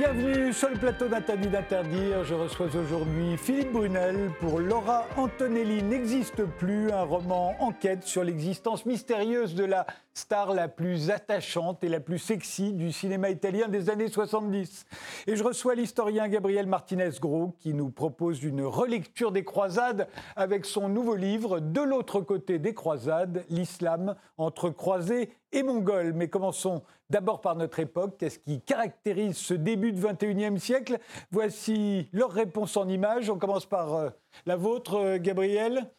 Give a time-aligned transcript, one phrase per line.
[0.00, 2.24] Bienvenue sur le plateau d'Interdit d'interdire.
[2.24, 8.86] Je reçois aujourd'hui Philippe Brunel pour Laura Antonelli n'existe plus, un roman enquête sur l'existence
[8.86, 13.90] mystérieuse de la star la plus attachante et la plus sexy du cinéma italien des
[13.90, 14.86] années 70.
[15.26, 20.88] Et je reçois l'historien Gabriel Martinez-Gros qui nous propose une relecture des croisades avec son
[20.88, 26.12] nouveau livre De l'autre côté des croisades, l'islam entre croisés et mongols.
[26.12, 30.98] Mais commençons D'abord par notre époque, qu'est-ce qui caractérise ce début du 21e siècle?
[31.32, 33.28] Voici leur réponse en images.
[33.30, 34.10] On commence par euh,
[34.46, 35.90] la vôtre, euh, Gabriel.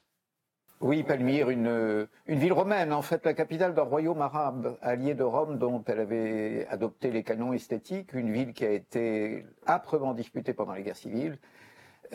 [0.82, 5.60] Oui, Palmyre, une, ville romaine, en fait, la capitale d'un royaume arabe allié de Rome
[5.60, 10.74] dont elle avait adopté les canons esthétiques, une ville qui a été âprement disputée pendant
[10.74, 11.38] les guerres civiles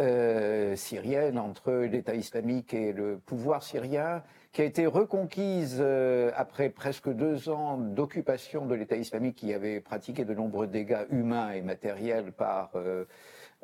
[0.01, 6.69] euh, syriennes entre l'État islamique et le pouvoir syrien, qui a été reconquise euh, après
[6.69, 11.63] presque deux ans d'occupation de l'État islamique qui avait pratiqué de nombreux dégâts humains et
[11.63, 13.05] matériels par euh,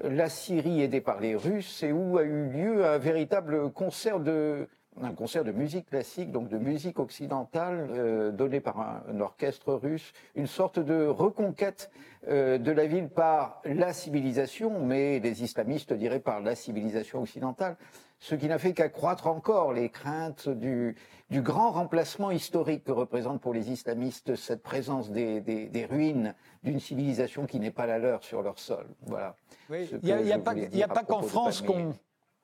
[0.03, 4.69] la Syrie aidée par les Russes et où a eu lieu un véritable concert de
[5.01, 10.13] un concert de musique classique, donc de musique occidentale, euh, donné par un, orchestre russe,
[10.35, 11.91] une sorte de reconquête
[12.29, 17.77] euh, de la ville par la civilisation, mais les islamistes diraient par la civilisation occidentale
[18.23, 20.95] ce qui n'a fait qu'accroître encore les craintes du,
[21.29, 26.33] du, grand remplacement historique que représente pour les islamistes cette présence des, des, des ruines
[26.63, 28.87] d'une civilisation qui n'est pas la leur sur leur sol.
[29.07, 29.35] Voilà.
[29.71, 31.95] il n'y a, a, pas qu'en France qu'on...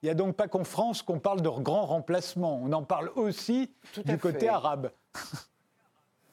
[0.03, 2.61] Il n'y a donc pas qu'en France qu'on parle de grand remplacement.
[2.63, 3.71] On en parle aussi
[4.05, 4.91] du côté arabe.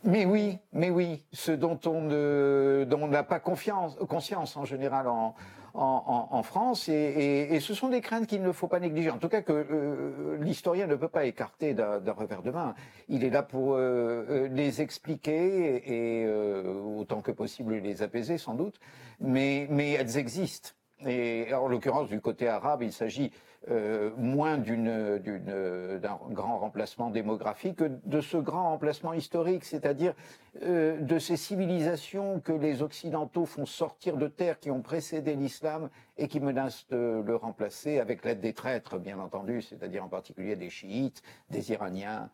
[0.04, 5.34] Mais oui, mais oui, ce dont on n'a pas confiance, conscience en général en,
[5.78, 9.09] en, France, et, ce sont des craintes qu'il ne faut pas négliger.
[9.09, 12.75] En tout cas, que euh, l'historien ne peut pas écarter d'un revers de main.
[13.09, 18.54] Il est là pour euh, euh, les expliquer et, autant que possible les apaiser, sans
[18.54, 18.80] doute.
[19.20, 20.70] Mais, mais elles existent.
[21.06, 23.31] Et en l'occurrence, du côté arabe, il s'agit
[23.70, 30.14] euh, moins d'un grand remplacement démographique que de ce grand remplacement historique, c'est-à-dire
[30.62, 35.90] euh, de ces civilisations que les Occidentaux font sortir de terre, qui ont précédé l'islam
[36.18, 40.56] et qui menacent de le remplacer avec l'aide des traîtres, bien entendu, c'est-à-dire en particulier
[40.56, 42.30] des chiites, des Iraniens.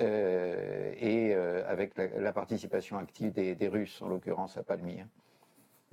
[0.00, 5.04] Euh, et avec la, participation active des, des Russes, en l'occurrence à Palmyre.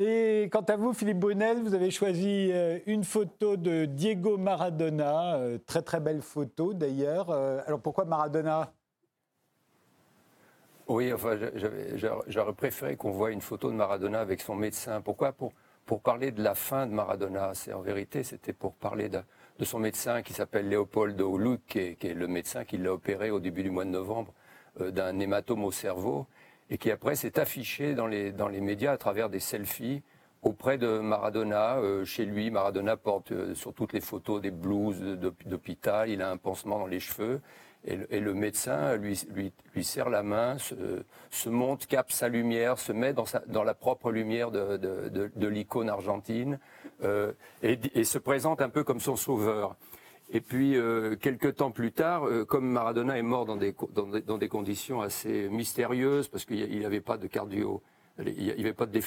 [0.01, 5.35] Et quant à vous, Philippe Brunel, vous avez choisi euh, une photo de Diego Maradona,
[5.35, 7.29] euh, très très belle photo d'ailleurs.
[7.31, 8.71] Euh, alors pourquoi Maradona?
[10.87, 11.37] Oui, enfin,
[12.27, 15.01] j'aurais préféré qu'on voit une photo de Maradona avec son médecin.
[15.01, 15.33] Pourquoi?
[15.33, 15.51] Pour,
[15.85, 17.51] pour parler de la fin de Maradona.
[17.53, 19.21] C'est en vérité, c'était pour parler de,
[19.65, 20.73] son médecin qui s'appelle
[21.67, 24.33] qui est, qui est, le médecin qui l'a opéré au début du mois de novembre
[24.79, 26.25] d'un hématome au cerveau
[26.69, 30.03] et qui après s'est affiché dans les, dans les médias à travers des selfies
[30.41, 31.77] auprès de Maradona.
[31.77, 35.01] Euh, chez lui, Maradona porte euh, sur toutes les photos des blouses
[35.45, 37.41] d'hôpital, il a un pansement dans les cheveux.
[37.85, 40.75] Et le, médecin lui, lui, lui, serre la main, se,
[41.29, 45.31] se, monte, capte sa lumière, se met dans, sa, dans la propre lumière de, de,
[45.33, 46.59] de, l'icône argentine
[47.03, 47.31] euh,
[47.63, 49.77] et, se présente un peu comme son sauveur.
[50.31, 54.07] Et puis, euh, quelques temps plus tard, euh, comme Maradona est mort dans des, dans
[54.07, 57.81] des, dans des conditions assez mystérieuses, parce qu'il n'avait pas de cardio,
[58.25, 58.99] il n'y avait pas de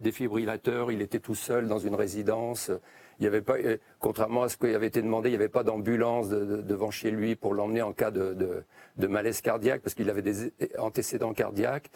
[0.00, 2.70] défibrillateur, il était tout seul dans une résidence.
[3.18, 5.48] Il y avait pas, euh, contrairement à ce qui avait été demandé, il n'y avait
[5.48, 8.64] pas d'ambulance devant chez lui pour l'emmener en cas de,
[8.96, 11.90] de, malaise cardiaque, parce qu'il avait des antécédents cardiaques.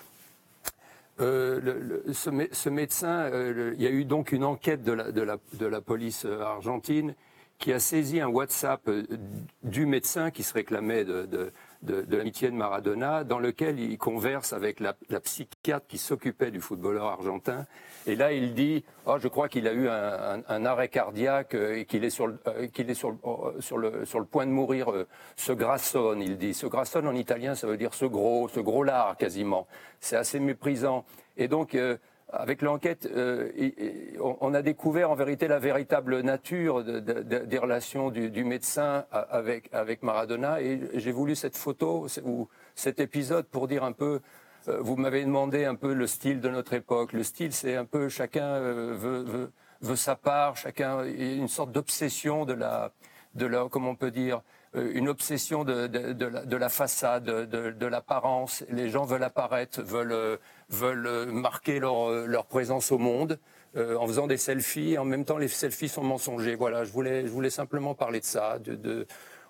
[1.20, 5.10] Euh, le, ce, ce, médecin, euh, il y a eu donc une enquête de la,
[5.12, 7.14] la, de la police argentine
[7.58, 9.04] qui a saisi un WhatsApp euh,
[9.62, 11.52] du médecin qui se réclamait de, de,
[11.82, 16.50] de, de l'amitié de Maradona, dans lequel il converse avec la, la psychiatre qui s'occupait
[16.50, 17.66] du footballeur argentin.
[18.06, 21.78] Et là, il dit oh, Je crois qu'il a eu un, un, arrêt cardiaque euh,
[21.78, 23.16] et qu'il est, sur, euh, qu'il est sur,
[23.60, 24.92] sur, le, sur le point de mourir.
[25.36, 26.54] Ce grassone, il dit.
[26.54, 29.66] Ce grassone en italien, ça veut dire ce gros, ce gros lard quasiment.
[30.00, 31.04] C'est assez méprisant.
[31.36, 31.76] Et donc,
[32.32, 33.50] avec l'enquête, euh,
[34.18, 40.60] on a découvert en vérité la véritable nature des relations du, médecin avec, avec Maradona.
[40.60, 44.20] Et j'ai voulu cette photo ou cet épisode pour dire un peu.
[44.68, 47.12] Euh, vous m'avez demandé un peu le style de notre époque.
[47.12, 49.50] Le style, c'est un peu chacun euh, veut,
[49.82, 52.92] veut, sa part, chacun une sorte d'obsession de la,
[53.34, 54.40] de la, comment on peut dire,
[54.74, 58.64] une obsession de, de, de, la, de la, façade, de, l'apparence.
[58.70, 60.38] Les gens veulent apparaître, veulent
[60.68, 63.38] veulent euh, marquer leur, euh, leur présence au monde
[63.76, 64.92] euh, en faisant des selfies.
[64.92, 66.54] Et en même temps, les selfies sont mensongers.
[66.54, 68.58] Voilà, je voulais, je voulais simplement parler de ça.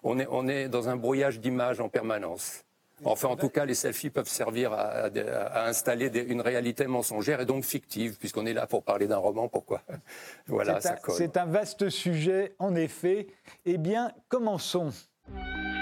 [0.02, 2.64] On, est, on est dans un brouillage d'images en permanence.
[3.04, 7.64] Enfin, en tout cas, les selfies peuvent servir à, installer une réalité mensongère et donc
[7.64, 9.48] fictive, puisqu'on est là pour parler d'un roman.
[9.48, 9.82] Pourquoi
[10.46, 10.78] Voilà,
[11.08, 13.26] C'est un vaste sujet, en effet.
[13.66, 14.92] Eh bien, commençons.
[15.26, 15.73] Philippe Brunel,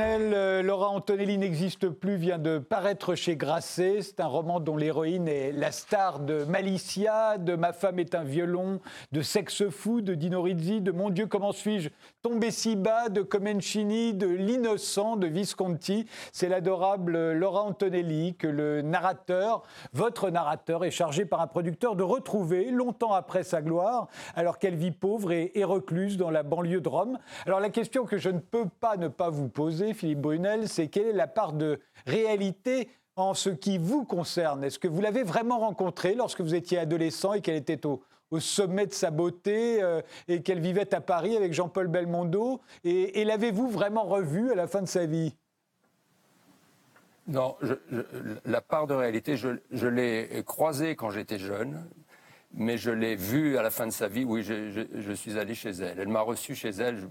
[0.00, 4.02] euh, Laura Antonelli n'existe plus, vient de paraître chez Grasset.
[4.02, 8.22] C'est un roman dont l'héroïne est la star de Malicia, de Ma femme est un
[8.22, 8.80] violon,
[9.12, 11.90] de Sexe fou, de Dino Rizzi, de Mon Dieu, comment suis-je
[12.22, 16.06] tombé si bas, de Comencini, de L'innocent, de Visconti.
[16.32, 19.62] C'est l'adorable Laura Antonelli que le narrateur,
[19.94, 24.76] votre narrateur, est chargé par un producteur de retrouver longtemps après sa gloire, alors qu'elle
[24.76, 27.18] vit pauvre et, recluse dans la banlieue de Rome.
[27.46, 30.88] Alors la question que je ne peux pas ne pas vous vous Philippe Brunel, c'est
[30.88, 34.64] quelle est la part de réalité en ce qui vous concerne?
[34.64, 38.02] Est-ce que vous l'avez vraiment rencontrée lorsque vous étiez adolescent et qu'elle était au,
[38.38, 42.60] sommet de sa beauté euh, et qu'elle vivait à Paris avec Jean-Paul Belmondo?
[42.84, 45.34] Et, l'avez-vous vraiment revue à la fin de sa vie?
[47.26, 47.56] Non,
[48.44, 51.88] la part de réalité, je, l'ai croisée quand j'étais jeune,
[52.52, 54.24] mais je l'ai vue à la fin de sa vie.
[54.24, 55.98] Oui, je, je suis allé chez elle.
[55.98, 57.08] Elle m'a reçu chez elle.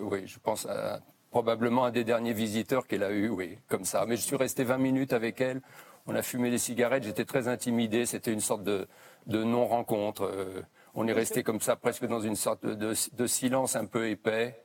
[0.00, 1.00] oui, je pense à
[1.34, 4.06] probablement un des derniers visiteurs qu'elle a eu, oui, comme ça.
[4.06, 5.62] Mais je suis resté 20 minutes avec elle.
[6.06, 7.02] On a fumé des cigarettes.
[7.02, 8.06] J'étais très intimidé.
[8.06, 8.86] C'était une sorte de,
[9.26, 10.26] non-rencontre.
[10.26, 10.62] Euh,
[10.94, 14.62] on est resté comme ça, presque dans une sorte de, silence un peu épais.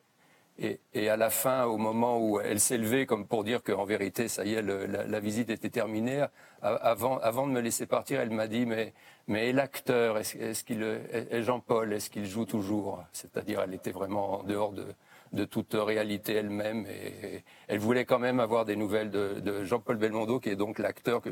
[0.60, 4.28] Et, à la fin, au moment où elle s'est levée, comme pour dire qu'en vérité,
[4.28, 6.24] ça y est, la, visite était terminée,
[6.62, 8.94] avant, avant de me laisser partir, elle m'a dit Mais,
[9.26, 10.86] mais l'acteur, est-ce, qu'il,
[11.32, 13.04] Jean-Paul, est-ce qu'il joue toujours?
[13.12, 14.86] C'est-à-dire, elle était vraiment en dehors de,
[15.34, 16.86] de toute réalité elle-même.
[16.88, 21.22] Et, elle voulait quand même avoir des nouvelles de, Jean-Paul Belmondo, qui est donc l'acteur
[21.22, 21.30] que,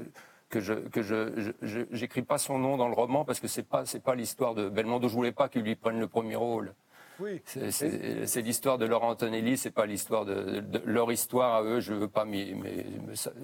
[0.49, 1.51] que je que je
[1.91, 4.69] j'écris pas son nom dans le roman parce que c'est pas c'est pas l'histoire de
[4.69, 5.07] Belmondo.
[5.07, 6.73] Je voulais pas qu'il lui prenne le premier rôle.
[7.19, 7.41] Oui.
[7.45, 11.79] C'est l'histoire de Laurent Antonelli, c'est pas l'histoire de, leur histoire à eux.
[11.79, 12.55] Je veux pas mais,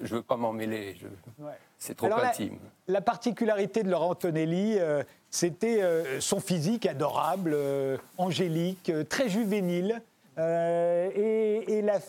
[0.03, 0.95] je veux pas m'en mêler.
[1.77, 2.59] C'est trop intime.
[2.88, 10.01] La, particularité de Laurent Antonelli, euh, c'était euh, son physique adorable, euh, angélique, très juvénile.
[10.38, 12.00] Euh, et, la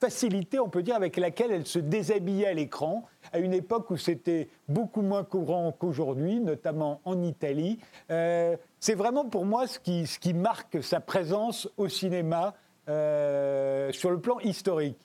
[0.00, 3.96] facilité, on peut dire, avec laquelle elle se déshabillait à l'écran, à une époque où
[3.96, 7.78] c'était beaucoup moins courant qu'aujourd'hui, notamment en Italie.
[8.10, 12.54] Euh, c'est vraiment pour moi ce qui, marque sa présence au cinéma
[12.88, 14.98] euh, sur le plan historique.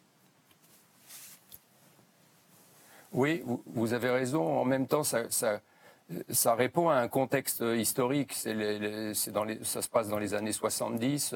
[3.13, 4.59] Oui, vous avez raison.
[4.59, 8.33] En même temps, ça, répond à un contexte historique.
[8.33, 11.35] ça se passe dans les années 70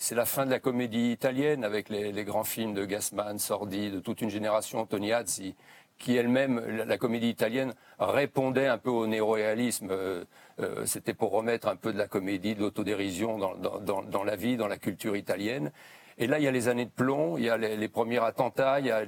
[0.00, 4.00] c'est la fin de la comédie italienne avec les, grands films de Gassman, Sordi, de
[4.00, 5.54] toute une génération, Tognazzi,
[5.98, 9.88] qui elle-même, la, comédie italienne, répondait un peu au néo-réalisme.
[9.90, 10.24] Euh,
[10.60, 14.68] euh, c'était pour remettre un peu de la comédie, de l'autodérision dans, la vie, dans
[14.68, 15.70] la culture italienne.
[16.16, 18.80] Et là, il y a les années de plomb, il y a les, premiers attentats,
[18.80, 19.04] il y a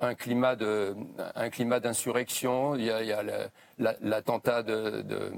[0.00, 3.22] un climat d'insurrection, il y a,
[3.78, 5.30] l'attentat de euh,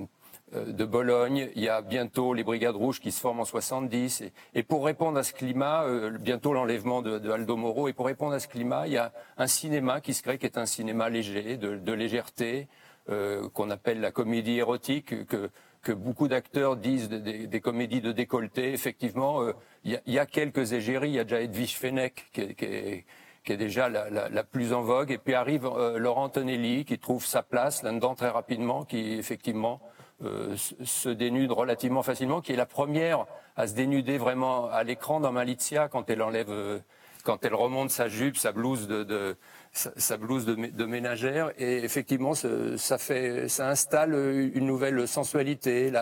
[0.54, 4.22] de Bologne, il y a bientôt les Brigades Rouges qui se forment en 70.
[4.54, 8.32] Et, pour répondre à ce climat, euh, bientôt l'enlèvement de, Aldo Moro, et pour répondre
[8.32, 11.08] à ce climat, il y a un cinéma qui se crée, qui est un cinéma
[11.08, 12.68] léger, de, légèreté,
[13.08, 15.50] euh, qu'on appelle la comédie érotique, que,
[15.82, 18.72] que beaucoup d'acteurs disent des, comédies de décolleté.
[18.72, 19.42] Effectivement,
[19.84, 21.10] il, y a, quelques égéries.
[21.10, 23.04] Il y a déjà Edwige Fenech qui est,
[23.44, 25.12] qui est déjà la, plus en vogue.
[25.12, 29.80] Et puis arrive Laurent Antonelli qui trouve sa place là-dedans très rapidement, qui effectivement
[30.24, 35.20] euh, se dénude relativement facilement, qui est la première à se dénuder vraiment à l'écran
[35.20, 36.78] dans Malizia quand elle enlève, euh,
[37.22, 39.36] quand elle remonte sa jupe, sa blouse de,
[39.72, 44.14] sa, blouse de, ménagère, et effectivement, ça fait, ça installe
[44.54, 45.92] une nouvelle sensualité,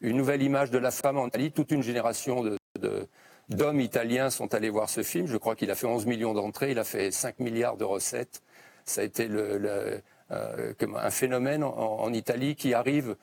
[0.00, 1.50] une nouvelle image de la femme en Italie.
[1.50, 3.08] Toute une génération de,
[3.48, 5.26] d'hommes italiens sont allés voir ce film.
[5.26, 8.42] Je crois qu'il a fait 11 millions d'entrées, il a fait 5 milliards de recettes.
[8.84, 13.16] Ça a été euh, un phénomène en, Italie qui arrive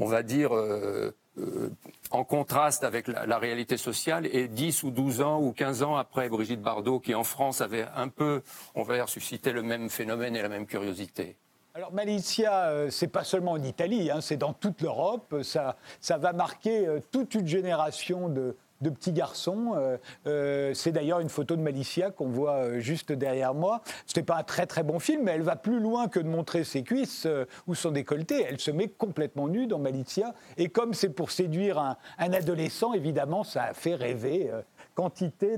[0.00, 1.70] on va dire, euh, euh,
[2.10, 4.26] en contraste avec la, réalité sociale.
[4.32, 7.86] Et 10 ou 12 ans ou 15 ans après Brigitte Bardot, qui en France avait
[7.94, 8.42] un peu,
[8.74, 11.36] on va dire, suscité le même phénomène et la même curiosité.
[11.74, 15.42] Alors Malicia, euh, c'est pas seulement en Italie, hein, c'est dans toute l'Europe.
[15.42, 19.74] Ça, ça va marquer toute une génération de, de petits garçons.
[19.76, 19.96] Euh,
[20.26, 23.82] euh, c'est d'ailleurs une photo de Malicia qu'on voit euh, juste derrière moi.
[24.06, 26.28] Ce n'est pas un très très bon film, mais elle va plus loin que de
[26.28, 27.26] montrer ses cuisses
[27.66, 28.46] ou son décolleté.
[28.48, 30.34] Elle se met complètement nue dans Malicia.
[30.56, 31.96] Et comme c'est pour séduire un,
[32.32, 34.50] adolescent, évidemment, ça a fait rêver
[34.94, 35.56] quantité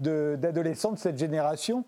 [0.00, 1.84] d'adolescents de, cette génération.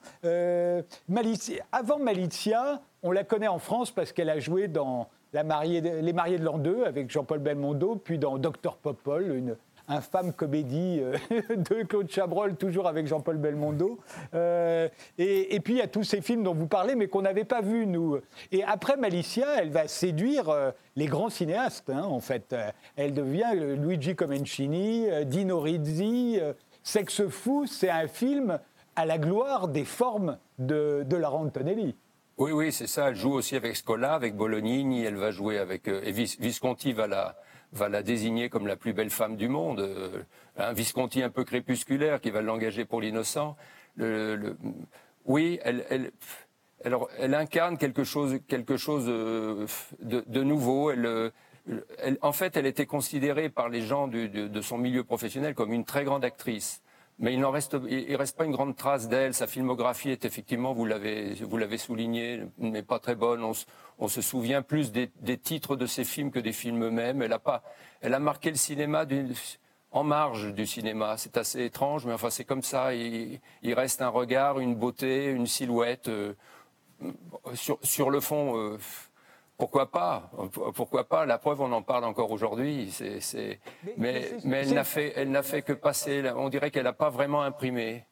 [1.09, 5.81] Malicia, avant Malicia, on la connaît en France parce qu'elle a joué dans la mariée
[5.81, 9.57] Les mariés de l'an 2 avec Jean-Paul Belmondo, puis dans Docteur Popol, une
[9.89, 11.17] infâme comédie euh,
[11.57, 13.99] de Claude Chabrol, toujours avec Jean-Paul Belmondo.
[14.35, 17.45] Euh, et, puis il y a tous ces films dont vous parlez, mais qu'on n'avait
[17.45, 18.19] pas vus, nous.
[18.53, 22.55] Et après Malicia, elle va séduire euh, les grands cinéastes, hein, en fait.
[22.97, 26.39] Elle devient Luigi Comencini, Dino Rizzi.
[26.83, 28.59] Sexe fou, c'est un film
[28.97, 31.97] à la gloire des formes de, de Laurent Antonelli.
[32.39, 33.09] Oui, oui, c'est ça.
[33.09, 35.05] Elle joue aussi avec Scola, avec Bolognini.
[35.05, 35.89] Elle va jouer avec.
[35.89, 37.37] et Visconti va la,
[37.73, 40.23] va la désigner comme la plus belle femme du monde, euh,
[40.57, 43.57] un Visconti un peu crépusculaire qui va l'engager pour l'innocent.
[45.27, 46.13] oui, elle,
[46.85, 49.67] elle, incarne quelque chose, quelque chose euh,
[50.01, 50.91] de, nouveau.
[50.91, 51.31] Euh,
[52.23, 56.05] en fait, elle était considérée par les gens de, son milieu professionnel comme une très
[56.05, 56.83] grande actrice.
[57.21, 59.35] Mais il n'en reste, il reste pas une grande trace d'elle.
[59.35, 63.43] Sa filmographie est effectivement, vous l'avez, vous l'avez souligné, n'est pas très bonne.
[63.43, 63.53] On,
[64.07, 67.21] se souvient plus des, titres de ses films que des films eux-mêmes.
[67.21, 67.65] Elle a pas,
[68.01, 69.05] elle a marqué le cinéma
[69.91, 71.17] en marge du cinéma.
[71.17, 72.95] C'est assez étrange, mais enfin c'est comme ça.
[72.95, 73.41] Il,
[73.75, 76.09] reste un regard, une beauté, une silhouette.
[76.09, 76.35] Euh,
[77.55, 78.79] sur, sur le fond, euh,
[79.59, 80.31] pourquoi pas
[80.75, 82.97] Pourquoi pas La preuve, on en parle encore aujourd'hui.
[83.97, 86.23] Mais, elle n'a fait, elle n'a fait que passer.
[86.37, 88.05] On dirait qu'elle n'a pas vraiment imprimé.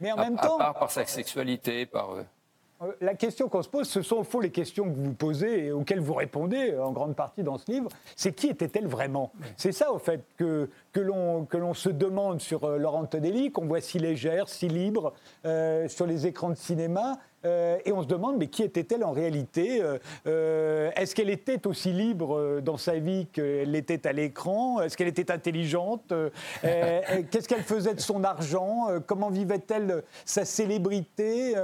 [0.00, 2.10] Mais en même temps, à part par sa sexualité, par.
[2.14, 2.22] Euh,
[3.00, 5.72] la question qu'on se pose, ce sont au fond les questions que vous posez et
[5.72, 7.90] auxquelles vous répondez en grande partie dans ce livre.
[8.16, 9.32] C'est qui était-elle vraiment?
[9.56, 13.80] C'est ça, au fait, que, que l'on se demande sur euh, Laurent Tonelli, qu'on voit
[13.80, 15.12] si légère, si libre
[15.88, 17.18] sur les écrans de cinéma.
[17.44, 21.66] Euh, et on se demande, mais qui était-elle en réalité euh, euh, Est-ce qu'elle était
[21.66, 26.12] aussi libre dans sa vie qu'elle l'était à l'écran Est-ce qu'elle était intelligente
[26.62, 31.54] Qu'est-ce qu'elle faisait de son argent Comment vivait-elle sa célébrité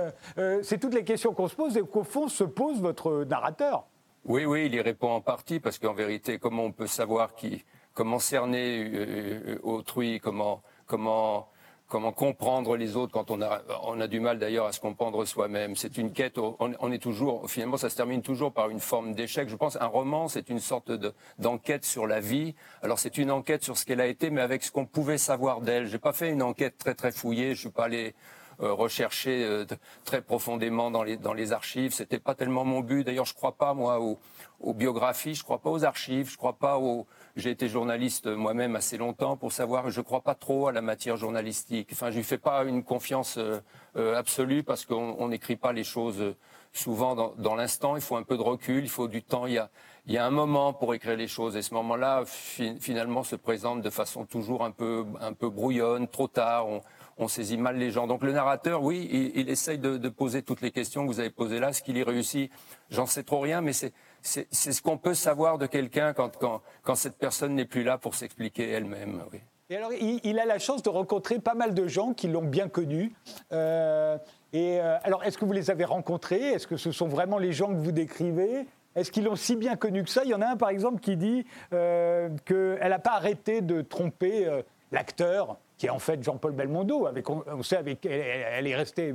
[0.62, 3.84] C'est toutes les questions qu'on se pose et qu'au fond se pose votre narrateur.
[4.26, 7.64] Oui, oui, il y répond en partie, parce qu'en vérité, comment on peut savoir qui,
[7.92, 11.48] comment cerner autrui, comment, comment
[11.94, 15.24] comment comprendre les autres quand on a, on a du mal d'ailleurs à se comprendre
[15.24, 15.76] soi-même.
[15.76, 19.48] C'est une quête, on, est toujours, finalement ça se termine toujours par une forme d'échec.
[19.48, 20.90] Je pense un roman, c'est une sorte
[21.38, 22.56] d'enquête sur la vie.
[22.82, 25.60] Alors c'est une enquête sur ce qu'elle a été, mais avec ce qu'on pouvait savoir
[25.60, 25.86] d'elle.
[25.86, 28.16] J'ai pas fait une enquête très très fouillée, je suis pas allé
[28.60, 29.64] euh, rechercher euh,
[30.04, 31.92] très profondément dans les, dans les archives.
[31.92, 33.04] C'était pas tellement mon but.
[33.04, 34.18] D'ailleurs, je crois pas, moi, aux,
[34.60, 38.76] aux biographies, je crois pas aux archives, je crois pas aux, j'ai été journaliste moi-même
[38.76, 41.88] assez longtemps pour savoir, je ne crois pas trop à la matière journalistique.
[41.92, 43.60] Enfin, je lui fais pas une confiance euh,
[43.96, 46.36] euh, absolue parce qu'on n'écrit pas les choses euh,
[46.72, 47.96] souvent dans, l'instant.
[47.96, 49.46] Il faut un peu de recul, il faut du temps.
[49.46, 49.68] Il y a,
[50.06, 53.82] il y a un moment pour écrire les choses et ce moment-là, finalement, se présente
[53.82, 56.68] de façon toujours un peu, un peu brouillonne, trop tard.
[56.68, 56.82] On,
[57.16, 58.06] on saisit mal les gens.
[58.06, 61.20] Donc le narrateur, oui, il, il essaye de, de, poser toutes les questions que vous
[61.20, 61.72] avez posées là.
[61.72, 62.50] Ce qu'il y réussit,
[62.90, 63.92] j'en sais trop rien, mais c'est
[64.24, 68.70] c'est ce qu'on peut savoir de quelqu'un quand, cette personne n'est plus là pour s'expliquer
[68.70, 69.22] elle-même.
[69.70, 72.68] Et alors, il, a la chance de rencontrer pas mal de gens qui l'ont bien
[72.68, 73.12] connu.
[73.52, 74.16] Euh,
[74.52, 76.52] et euh, alors, est-ce que vous les avez rencontrés?
[76.52, 78.66] Est-ce que ce sont vraiment les gens que vous décrivez?
[78.94, 80.22] Est-ce qu'ils l'ont si bien connu que ça?
[80.24, 83.82] Il y en a un, par exemple, qui dit euh, qu'elle n'a pas arrêté de
[83.82, 84.48] tromper
[84.92, 87.06] l'acteur, qui est en fait Jean-Paul Belmondo.
[87.06, 89.14] Avec, on, sait, avec, elle est restée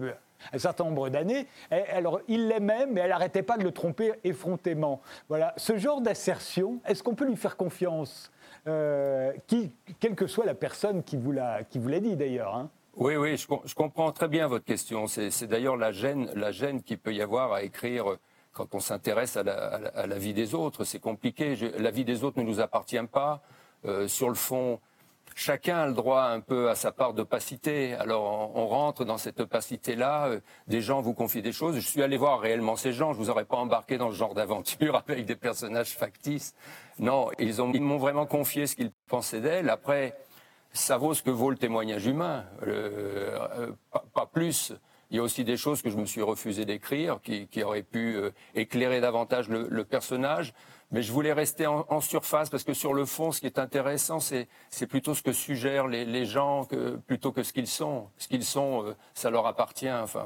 [0.53, 1.47] un certain nombre d'années.
[1.71, 5.01] Alors, il l'aimait, mais elle n'arrêtait pas de le tromper effrontément.
[5.27, 5.53] Voilà.
[5.57, 8.31] Ce genre d'assertion, est-ce qu'on peut lui faire confiance
[8.67, 9.31] euh,
[9.99, 12.55] Quelle que soit la personne qui vous l'a dit d'ailleurs.
[12.55, 12.69] Hein?
[12.95, 15.07] Oui, oui, je, comprends très bien votre question.
[15.07, 18.17] C'est d'ailleurs la gêne, la gêne qu'il peut y avoir à écrire
[18.51, 20.83] quand on s'intéresse à, la, vie des autres.
[20.83, 21.55] C'est compliqué.
[21.77, 23.41] la vie des autres ne nous appartient pas.
[23.85, 24.81] Euh, sur le fond,
[25.39, 27.93] chacun a le droit un peu à sa part d'opacité.
[27.93, 31.75] Alors on, rentre dans cette opacité-là, euh, des gens vous confient des choses.
[31.75, 34.33] Je suis allé voir réellement ces gens, je vous aurais pas embarqué dans ce genre
[34.33, 36.53] d'aventure avec des personnages factices.
[36.99, 39.69] Non, ils m'ont vraiment confié ce qu'ils pensaient d'elle.
[39.69, 40.17] Après,
[40.73, 43.71] ça vaut ce que vaut le témoignage humain, euh,
[44.13, 44.73] pas, plus.
[45.09, 48.17] Il y a aussi des choses que je me suis refusé d'écrire, qui, auraient pu
[48.17, 50.53] euh, éclairer davantage le personnage.
[50.91, 54.19] Mais je voulais rester en, surface parce que sur le fond, ce qui est intéressant,
[54.19, 54.47] c'est
[54.87, 58.07] plutôt ce que suggèrent les, gens que, plutôt que ce qu'ils sont.
[58.17, 59.91] Ce qu'ils sont, euh, ça leur appartient.
[59.91, 60.25] Enfin,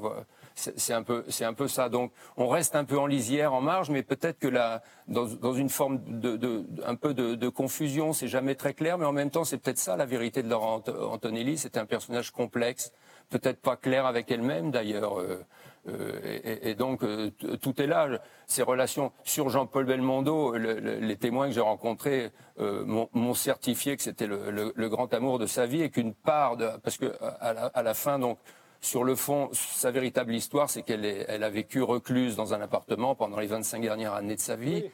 [0.55, 1.89] c'est un peu, c'est un peu ça.
[1.89, 5.53] Donc, on reste un peu en lisière, en marge, mais peut-être que là, dans, dans,
[5.53, 9.11] une forme de, de un peu de, de confusion, c'est jamais très clair, mais en
[9.11, 11.57] même temps, c'est peut-être ça la vérité de Laurent Antonelli.
[11.57, 12.93] C'est un personnage complexe,
[13.29, 15.19] peut-être pas clair avec elle-même d'ailleurs.
[15.19, 15.43] Euh,
[15.87, 18.07] euh, et, donc euh, tout est là.
[18.47, 24.27] Ces relations sur Jean-Paul Belmondo, les témoins que j'ai rencontrés euh, m'ont certifié que c'était
[24.27, 28.19] le, grand amour de sa vie et qu'une part de parce que à la, fin
[28.19, 28.37] donc
[28.79, 33.15] sur le fond, sa véritable histoire, c'est qu'elle elle a vécu recluse dans un appartement
[33.15, 34.85] pendant les 25 dernières années de sa vie.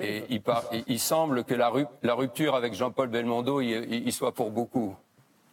[0.00, 0.42] et il,
[0.86, 1.70] il, semble que la,
[2.14, 4.96] rupture avec Jean-Paul Belmondo il, soit pour beaucoup.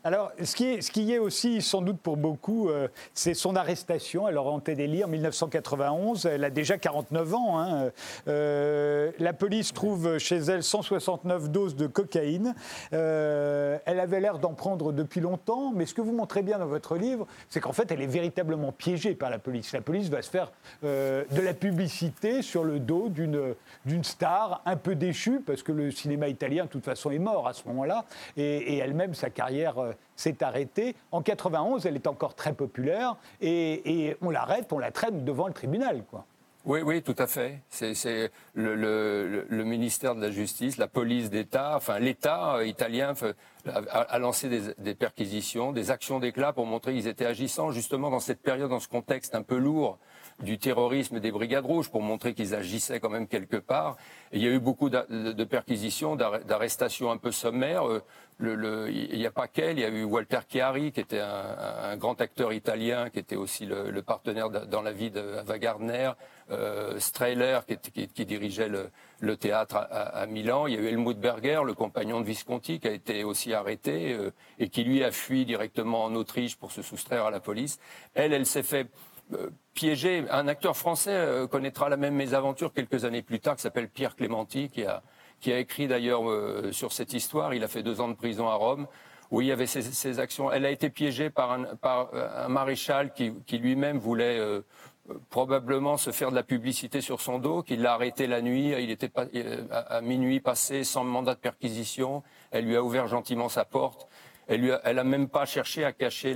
[0.05, 3.55] Alors, ce qui, est, ce qui est aussi sans doute pour beaucoup, euh, c'est son
[3.55, 4.27] arrestation.
[4.27, 6.25] Elle en délire en 1991.
[6.25, 7.59] Elle a déjà 49 ans.
[7.59, 7.91] Hein.
[8.27, 12.53] Euh, la police trouve chez elle 169 doses de cocaïne.
[12.91, 15.71] Euh, elle avait l'air d'en prendre depuis longtemps.
[15.73, 18.73] Mais ce que vous montrez bien dans votre livre, c'est qu'en fait, elle est véritablement
[18.73, 19.71] piégée par la police.
[19.71, 23.55] La police va se faire de la publicité sur le dos d'une
[24.03, 27.53] star un peu déchue, parce que le cinéma italien, de toute façon, est mort à
[27.53, 28.05] ce moment-là.
[28.37, 29.75] Et, elle-même, sa carrière
[30.15, 30.95] s'est arrêtée.
[31.11, 35.53] En 91, elle est encore très populaire et, on l'arrête, on la traîne devant le
[35.53, 36.03] tribunal.
[36.09, 36.25] Quoi.
[36.65, 37.59] Oui, oui, tout à fait.
[37.69, 43.13] C'est le, ministère de la Justice, la police d'État, enfin l'État euh, italien
[43.65, 48.21] a, lancé des, des, perquisitions, des actions d'éclat pour montrer qu'ils étaient agissants justement dans
[48.21, 49.99] cette période, dans ce contexte un peu lourd
[50.41, 53.97] du terrorisme des brigades rouges pour montrer qu'ils agissaient quand même quelque part.
[54.31, 57.87] Il y a eu beaucoup de perquisitions, d'arrestations un peu sommaires.
[57.87, 58.01] Euh,
[58.41, 62.19] il n'y a pas qu'elle, il y a eu Walter Chiari, qui était un, grand
[62.19, 66.11] acteur italien, qui était aussi le, partenaire dans la vie d'Ava Gardner,
[66.51, 68.69] euh, Strehler, qui, dirigeait
[69.21, 70.67] le, théâtre à, Milan.
[70.67, 74.13] Il y a eu Helmut Berger, le compagnon de Visconti, qui a été aussi arrêté
[74.13, 77.79] euh, et qui lui a fui directement en Autriche pour se soustraire à la police.
[78.13, 78.87] Elle, elle s'est fait
[79.73, 80.25] piégé.
[80.29, 84.15] Un acteur français euh, connaîtra la même mésaventure quelques années plus tard, qui s'appelle Pierre
[84.15, 85.03] Clémenti, qui a,
[85.39, 87.53] qui a écrit d'ailleurs euh, sur cette histoire.
[87.53, 88.87] Il a fait deux ans de prison à Rome,
[89.31, 90.51] où il y avait ces, actions.
[90.51, 94.39] Elle a été piégée par un, par un maréchal qui, qui lui-même voulait
[95.29, 98.73] probablement se faire de la publicité sur son dos, qu'il l'a arrêté la nuit.
[98.79, 99.25] Il était pas,
[99.71, 102.23] à minuit passé sans mandat de perquisition.
[102.51, 104.07] Elle lui a ouvert gentiment sa porte.
[104.47, 106.35] Elle n'a même pas cherché à cacher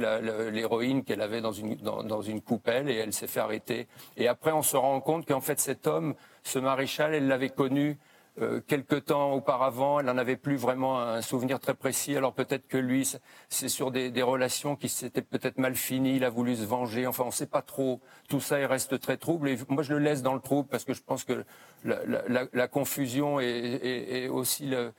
[0.51, 3.87] l'héroïne qu'elle avait dans une, dans, une coupelle et elle s'est fait arrêter.
[4.15, 7.97] Et après, on se rend compte qu'en fait, cet homme, ce maréchal, elle l'avait connu
[8.39, 9.99] euh, quelque temps auparavant.
[9.99, 12.15] Elle n'en avait plus vraiment un souvenir très précis.
[12.15, 13.11] Alors peut-être que lui,
[13.49, 16.15] c'est sur des, relations qui s'étaient peut-être mal finies.
[16.15, 17.07] Il a voulu se venger.
[17.07, 17.99] Enfin, on ne sait pas trop.
[18.29, 19.49] Tout ça, il reste très trouble.
[19.49, 21.43] Et moi, je le laisse dans le trouble parce que je pense que
[21.83, 24.93] la, confusion est aussi le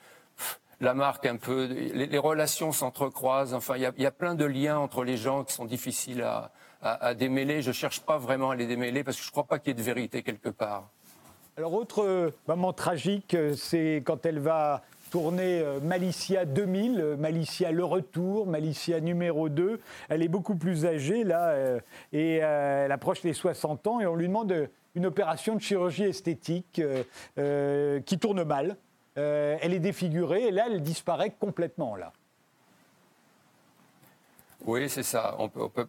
[0.80, 3.54] la marque un peu, les, relations s'entrecroisent.
[3.54, 7.62] Enfin, il y a, plein de liens entre les gens qui sont difficiles à, démêler.
[7.62, 9.74] Je cherche pas vraiment à les démêler parce que je crois pas qu'il y ait
[9.74, 10.88] de vérité quelque part.
[11.56, 17.72] Alors, autre euh, moment tragique, euh, c'est quand elle va tourner euh, Malicia 2000, Malicia
[17.72, 19.80] le retour, Malicia numéro 2.
[20.08, 21.56] Elle est beaucoup plus âgée là
[22.12, 26.80] et elle approche les 60 ans et on lui demande une opération de chirurgie esthétique
[27.36, 28.76] qui tourne mal.
[29.18, 31.96] Euh, elle est défigurée et là, elle disparaît complètement.
[31.96, 32.12] Là.
[34.64, 35.36] Oui, c'est ça.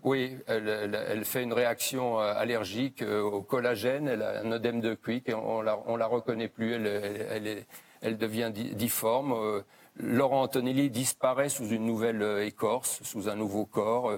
[0.03, 4.07] oui, elle, fait une réaction euh, allergique euh, au collagène.
[4.07, 6.73] Elle a un œdème de Quick et on la, la reconnaît plus.
[6.73, 9.63] Elle, devient difforme.
[9.97, 14.11] Laurent Antonelli disparaît sous une nouvelle écorce, sous un nouveau corps.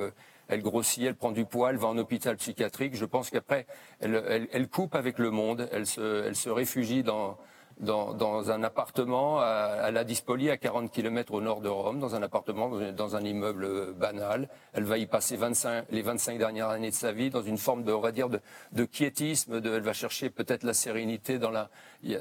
[0.47, 2.95] elle grossit, elle prend du poids, elle va en hôpital psychiatrique.
[2.95, 3.65] Je pense qu'après,
[3.99, 5.67] elle, coupe avec le monde.
[5.71, 7.37] Elle se réfugie dans,
[7.79, 12.23] dans, un appartement à, la Dispoli, à 40 km au nord de Rome, dans un
[12.23, 14.49] appartement, dans un immeuble banal.
[14.73, 17.83] Elle va y passer 25, les 25 dernières années de sa vie dans une forme
[17.83, 18.39] de, on va dire, de,
[18.71, 19.61] de quiétisme.
[19.61, 21.69] De, elle va chercher peut-être la sérénité dans la,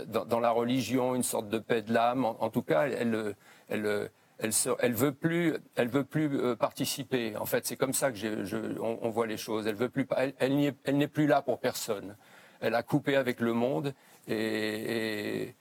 [0.06, 2.24] dans, la religion, une sorte de paix de l'âme.
[2.24, 3.34] En, tout cas, elle,
[3.68, 7.36] elle, elle, elle veut plus, elle veut plus euh, participer.
[7.36, 9.66] En fait, c'est comme ça que je, on, voit les choses.
[9.66, 12.16] Elle veut plus, elle, elle n'est plus là pour personne.
[12.60, 13.94] Elle a coupé avec le monde
[14.30, 15.54] et,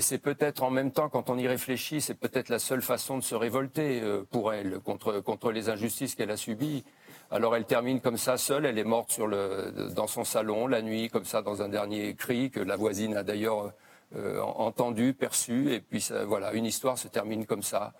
[0.00, 3.22] c'est peut-être en même temps, quand on y réfléchit, c'est peut-être la seule façon de
[3.22, 6.84] se révolter euh, pour elle contre, contre les injustices qu'elle a subies.
[7.30, 9.18] Alors elle termine comme ça seule, elle est morte
[9.94, 13.22] dans son salon la nuit, comme ça, dans un dernier cri que la voisine a
[13.22, 13.72] d'ailleurs
[14.16, 17.94] euh, entendu, perçu, et puis voilà, une histoire se termine comme ça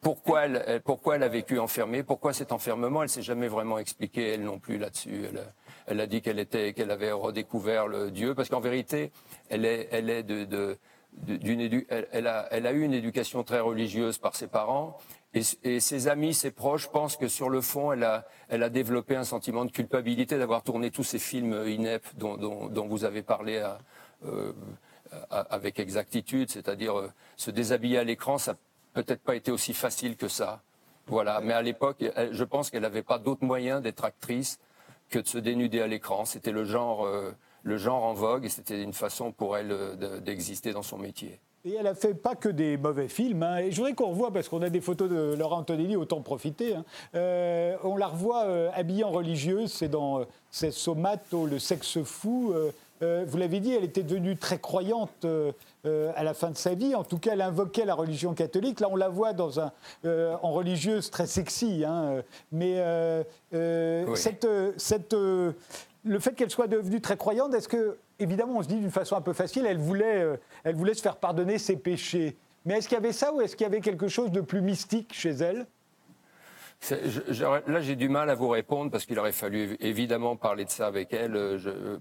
[0.00, 4.34] pourquoi, elle, pourquoi elle a vécu enfermée, pourquoi cet enfermement, elle s'est jamais vraiment expliquée,
[4.34, 5.26] elle non plus là-dessus.
[5.88, 9.10] A dit qu'elle était, qu'elle avait redécouvert le Dieu, parce qu'en vérité,
[9.48, 10.76] elle est, elle est de,
[11.12, 14.98] d'une elle, a, elle a eu une éducation très religieuse par ses parents.
[15.34, 19.14] Et, ses amis, ses proches pensent que sur le fond, elle a, elle a développé
[19.14, 23.62] un sentiment de culpabilité d'avoir tourné tous ces films ineptes dont, dont, vous avez parlé
[24.24, 24.52] euh,
[25.30, 28.56] avec exactitude, c'est-à-dire euh, se déshabiller à l'écran, ça
[28.94, 30.62] peut-être pas été aussi facile que ça.
[31.06, 31.40] Voilà.
[31.40, 34.58] Mais à l'époque, je pense qu'elle n'avait pas d'autre moyen d'être actrice
[35.08, 36.24] que de se dénuder à l'écran.
[36.24, 40.20] C'était le genre, euh, le genre en vogue et c'était une façon pour elle euh,
[40.20, 41.40] d'exister dans son métier.
[41.64, 43.42] Et elle a fait pas que des mauvais films.
[43.42, 43.58] Hein.
[43.58, 46.74] Et je voudrais qu'on revoie, parce qu'on a des photos de Laura Antonelli, autant profiter.
[46.74, 46.84] Hein.
[47.14, 50.24] Euh, on la revoit habillée en religieuse, c'est dans euh,
[50.70, 52.54] Somato, le sexe fou.
[53.00, 55.26] Vous l'avez dit, elle était devenue très croyante
[55.84, 56.94] à la fin de sa vie.
[56.94, 58.80] En tout cas, elle invoquait la religion catholique.
[58.80, 59.72] Là, on la voit dans un,
[60.04, 61.84] en religieuse très sexy.
[61.86, 62.22] Hein.
[62.52, 62.82] Mais
[64.14, 65.14] cette, cette
[66.04, 69.16] le fait qu'elle soit devenue très croyante, est-ce que, évidemment, on se dit d'une façon
[69.16, 72.36] un peu facile, elle voulait, euh, elle voulait se faire pardonner ses péchés.
[72.64, 74.60] Mais est-ce qu'il y avait ça ou est-ce qu'il y avait quelque chose de plus
[74.60, 75.66] mystique chez elle?
[76.90, 80.86] Là, j'ai du mal à vous répondre parce qu'il aurait fallu évidemment parler de ça
[80.86, 81.34] avec elle.
[81.34, 81.98] Euh,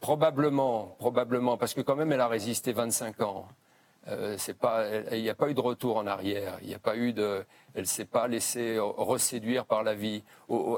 [0.00, 3.48] probablement, probablement, parce que quand même, elle a résisté 25 ans.
[4.08, 4.36] Euh,
[5.12, 6.58] il n'y a pas eu de retour en arrière.
[6.62, 10.22] Il n'y a pas eu de, elle s'est pas laissée reséduire par la vie.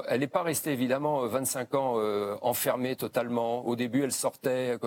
[0.07, 3.65] Elle n'est pas restée évidemment 25 ans euh, enfermée totalement.
[3.67, 4.77] Au début, elle sortait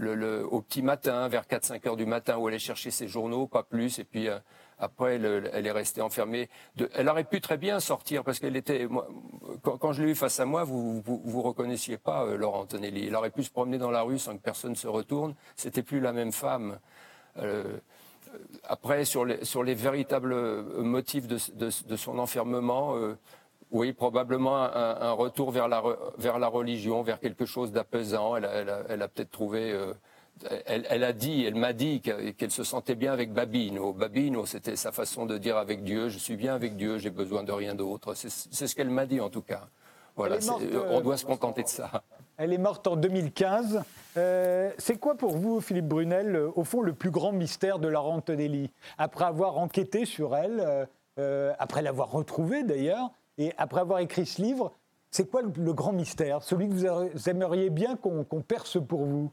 [0.00, 3.46] euh, au petit matin, vers 4-5 heures du matin, où elle allait chercher ses journaux,
[3.46, 3.98] pas plus.
[3.98, 4.28] Et puis
[4.78, 6.48] après, elle, est restée enfermée.
[6.94, 8.86] Elle aurait pu très bien sortir parce qu'elle était.
[9.62, 13.06] Quand, je l'ai eu face à moi, vous vous, reconnaissiez pas Laurent Antonelli.
[13.06, 15.34] Elle aurait pu se promener dans la rue sans que personne se retourne.
[15.56, 16.78] C'était plus la même femme.
[17.38, 17.78] Euh,
[18.64, 20.34] après, sur les, sur les, véritables
[20.82, 23.16] motifs de, de, son enfermement, euh,
[23.70, 25.82] oui, probablement un, retour vers la,
[26.18, 28.36] vers la religion, vers quelque chose d'apaisant.
[28.36, 29.72] Elle, a, peut-être trouvé.
[29.72, 29.94] Euh,
[30.66, 33.92] elle, elle, a dit, elle m'a dit qu'elle se sentait bien avec Babino.
[33.92, 37.42] Babino, c'était sa façon de dire avec Dieu je suis bien avec Dieu, j'ai besoin
[37.42, 38.14] de rien d'autre.
[38.14, 39.68] C'est ce qu'elle m'a dit en tout cas.
[40.16, 40.38] Voilà,
[40.90, 42.02] on doit se contenter de ça.
[42.38, 43.82] Elle est morte en 2015.
[44.16, 47.88] Euh, c'est quoi pour vous, Philippe Brunel, euh, au fond, le plus grand mystère de
[47.88, 54.00] Laurent Antonelli Après avoir enquêté sur elle, euh, après l'avoir retrouvée d'ailleurs, et après avoir
[54.00, 54.72] écrit ce livre,
[55.10, 59.30] c'est quoi le, grand mystère Celui que vous aimeriez bien qu'on perce pour vous?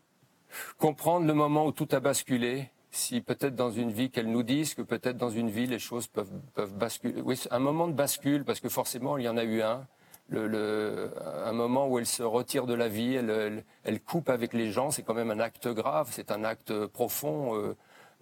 [0.78, 4.76] Comprendre le moment où tout a basculé, si peut-être dans une vie qu'elle nous dise
[4.76, 7.22] que peut-être dans une vie les choses peuvent, peuvent basculer.
[7.22, 9.88] Oui, un moment de bascule, parce que forcément il y en a eu un
[10.30, 11.12] le,
[11.46, 14.92] un moment où elle se retire de la vie, elle, elle, coupe avec les gens,
[14.92, 17.76] c'est quand même un acte grave, c'est un acte profond euh,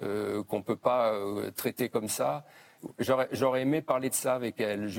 [0.03, 2.45] euh, qu'on ne peut pas euh, traiter comme ça.
[2.97, 4.89] J'aurais aimé parler de ça avec elle.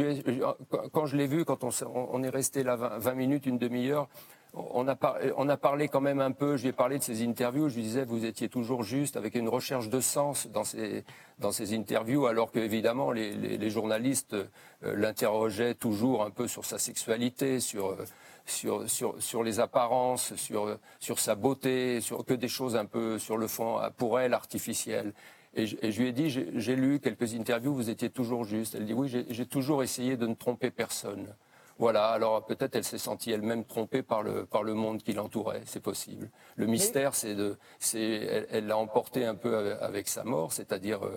[0.92, 4.08] Quand je l'ai vue, quand on, on, est resté là 20 minutes, une demi-heure,
[4.54, 7.76] on a, parlé quand même un peu, je lui ai parlé de ses interviews, je
[7.76, 11.04] lui disais, vous étiez toujours juste, avec une recherche de sens dans ces,
[11.38, 14.46] dans ces interviews, alors que évidemment les, les, les journalistes euh,
[14.82, 18.04] l'interrogeaient toujours un peu sur sa sexualité, sur, euh,
[18.44, 23.18] sur, sur, sur les apparences, sur, sur sa beauté, sur que des choses un peu
[23.18, 25.14] sur le fond, pour elle, artificielles.
[25.54, 28.74] Et je, et je lui ai dit, j'ai lu quelques interviews, vous étiez toujours juste.
[28.74, 31.34] Elle dit, oui, j'ai toujours essayé de ne tromper personne.
[31.78, 35.62] Voilà, alors peut-être elle s'est sentie elle-même trompée par le, par le monde qui l'entourait,
[35.66, 36.30] c'est possible.
[36.56, 41.16] Le mystère, c'est de, c'est, elle l'a emporté un peu avec, sa mort, c'est-à-dire, euh,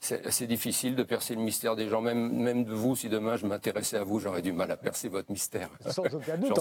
[0.00, 2.94] c'est, difficile de percer le mystère des gens, même, même de vous.
[2.94, 5.70] Si demain je m'intéressais à vous, j'aurais du mal à percer votre mystère.
[5.88, 6.58] Sans aucun doute,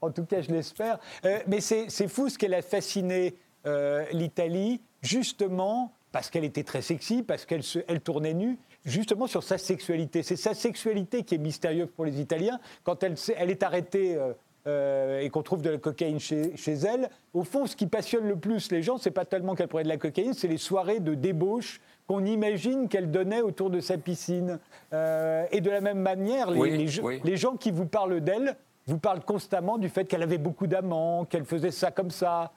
[0.00, 0.98] en tout, cas, je l'espère.
[1.24, 3.34] Euh, mais c'est, fou ce qu'elle a fasciné
[3.66, 9.42] euh, l'Italie, justement parce qu'elle était très sexy, parce qu'elle elle tournait nue, justement sur
[9.42, 10.22] sa sexualité.
[10.22, 12.60] C'est sa sexualité qui est mystérieuse pour les Italiens.
[12.82, 14.32] Quand elle, elle est arrêtée euh,
[14.66, 18.28] euh, et qu'on trouve de la cocaïne chez, chez, elle, au fond, ce qui passionne
[18.28, 21.00] le plus les gens, c'est pas tellement qu'elle prenait de la cocaïne, c'est les soirées
[21.00, 24.58] de débauche qu'on imagine qu'elle donnait autour de sa piscine.
[24.92, 26.86] Euh, et de la même manière, les,
[27.24, 31.24] les, gens qui vous parlent d'elle vous parlent constamment du fait qu'elle avait beaucoup d'amants,
[31.24, 32.52] qu'elle faisait ça comme ça,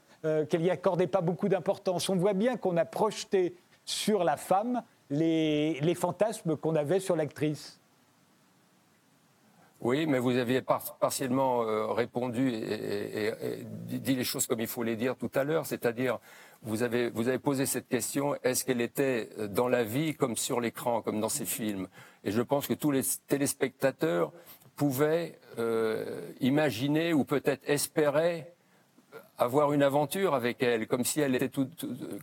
[0.50, 2.10] qu'elle n'y accordait pas beaucoup d'importance.
[2.10, 7.80] On voit bien qu'on a projeté sur la femme les, fantasmes qu'on avait sur l'actrice.
[9.80, 10.64] Oui, mais vous aviez
[11.00, 13.32] partiellement euh, répondu et,
[13.64, 16.18] dit les choses comme il faut les dire tout à l'heure, c'est-à-dire
[16.64, 20.60] vous avez, vous avez posé cette question, est-ce qu'elle était dans la vie comme sur
[20.60, 21.88] l'écran, comme dans ces films?
[22.24, 24.32] Et je pense que tous les téléspectateurs
[24.76, 28.48] pouvaient euh, imaginer ou peut-être espérer
[29.38, 31.52] avoir une aventure avec elle, comme si elle était,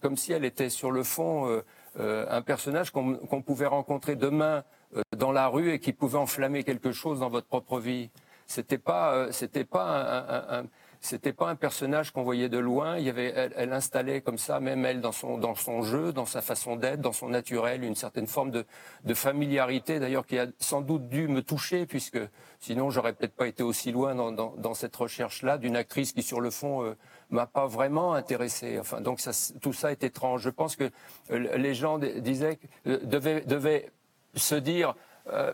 [0.03, 1.62] comme si elle était sur le fond euh, euh,
[1.96, 4.64] un personnage qu'on pouvait rencontrer demain
[4.96, 8.11] euh, dans la rue et qui pouvait enflammer quelque chose dans votre propre vie.
[8.46, 10.64] C'était pas, euh, c'était pas un,
[11.05, 12.97] c'était pas un personnage qu'on voyait de loin.
[12.99, 16.27] Il y avait, elle, installait comme ça, même elle dans son dans son jeu, dans
[16.27, 18.64] sa façon d'être, dans son naturel, une certaine forme de,
[19.05, 22.21] de familiarité, d'ailleurs qui a sans doute dû me toucher, puisque
[22.59, 26.23] sinon j'aurais peut-être pas été aussi loin dans, dans, dans cette recherche-là d'une actrice qui,
[26.23, 26.95] sur le fond,
[27.31, 28.79] m'a pas vraiment intéressé.
[28.79, 30.43] Enfin, donc ça, tout ça est étrange.
[30.43, 30.90] Je pense que
[31.31, 33.90] euh, les gens disaient, euh, devaient, devaient
[34.35, 34.95] se dire.
[35.32, 35.52] Euh,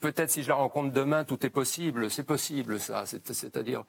[0.00, 2.10] peut-être si je la rencontre demain, tout est possible.
[2.10, 3.04] C'est possible, ça.
[3.06, 3.84] C'est-à-dire,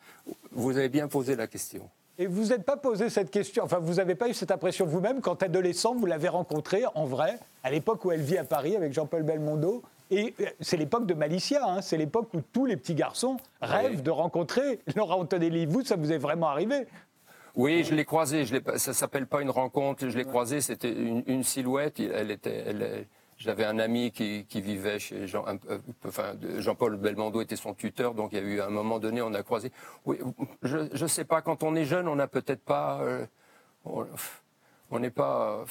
[0.51, 1.89] vous avez bien posé la question.
[2.19, 5.19] Et vous n'êtes pas posé cette question, enfin vous n'avez pas eu cette impression vous-même
[5.19, 8.93] quand adolescent vous l'avez rencontrée en vrai, à l'époque où elle vit à Paris avec
[8.93, 9.81] Jean-Paul Belmondo.
[10.11, 14.03] Et euh, c'est l'époque de Malicia, hein, c'est l'époque où tous les petits garçons rêvent
[14.03, 15.65] de rencontrer Laura Antonelli.
[15.65, 16.85] Vous, ça vous est vraiment arrivé?
[17.55, 18.45] Oui, je l'ai croisée.
[18.45, 20.07] Je ça s'appelle pas une rencontre.
[20.07, 20.61] Je l'ai croisée.
[20.61, 21.99] C'était une, silhouette.
[21.99, 23.05] Elle était, elle,
[23.43, 28.41] j'avais un ami qui, vivait chez euh, Jean-Paul Belmondo était son tuteur, donc il y
[28.41, 29.71] a eu un moment donné, on a croisé.
[30.05, 30.17] Oui,
[30.61, 33.25] je ne sais pas, quand on est jeune, on n'a peut-être pas, euh,
[33.85, 35.65] on n'est pas,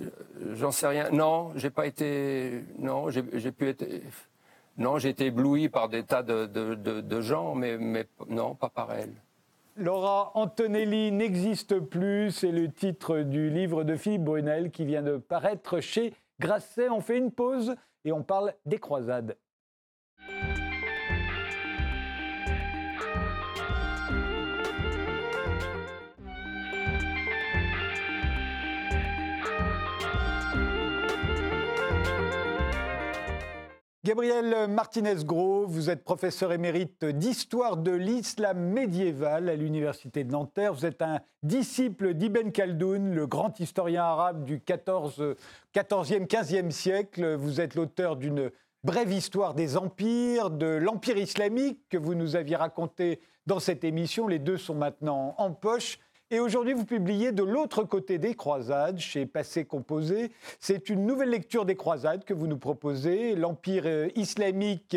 [0.00, 0.08] euh,
[0.54, 1.10] j'en sais rien.
[1.10, 3.84] Non, j'ai pas été, non, j'ai pu être,
[4.78, 8.92] non, j'ai été ébloui par des tas de, de gens, mais, mais non, pas par
[8.92, 9.12] elle.
[9.76, 15.18] Laura Antonelli n'existe plus, c'est le titre du livre de Philippe Brunel qui vient de
[15.18, 16.88] paraître chez Grasset.
[16.88, 19.36] On fait une pause et on parle des croisades.
[34.06, 40.72] Gabriel Martinez-Gros, vous êtes professeur émérite d'histoire de l'islam médiéval à l'Université de Nanterre.
[40.74, 45.34] Vous êtes un disciple d'Ibn Khaldoun, le grand historien arabe du 14,
[45.74, 47.34] 14e, 15e siècle.
[47.34, 48.52] Vous êtes l'auteur d'une
[48.84, 54.28] brève histoire des empires, de l'empire islamique que vous nous aviez raconté dans cette émission.
[54.28, 55.98] Les deux sont maintenant en poche.
[56.32, 60.32] Et aujourd'hui, vous publiez De l'autre côté des croisades chez Passé Composé.
[60.58, 63.36] C'est une nouvelle lecture des croisades que vous nous proposez.
[63.36, 64.96] L'empire euh, islamique,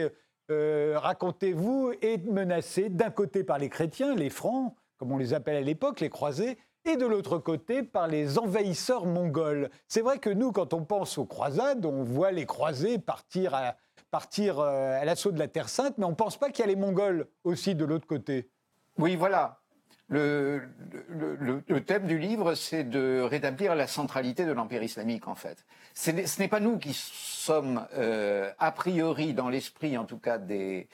[0.49, 5.57] euh, racontez-vous, est menacé d'un côté par les chrétiens, les francs, comme on les appelle
[5.57, 9.69] à l'époque, les croisés, et de l'autre côté par les envahisseurs mongols.
[9.87, 13.75] C'est vrai que nous, quand on pense aux croisades, on voit les croisés partir à,
[14.09, 16.67] partir euh, à l'assaut de la Terre Sainte, mais on ne pense pas qu'il y
[16.67, 18.49] a les Mongols aussi de l'autre côté.
[18.97, 19.58] Oui, voilà.
[20.09, 20.63] Le,
[21.67, 25.63] le, thème du livre, c'est de rétablir la centralité de l'Empire islamique, en fait.
[25.93, 30.87] Ce n'est pas nous qui sommes, euh, a priori, dans l'esprit, en tout cas, des,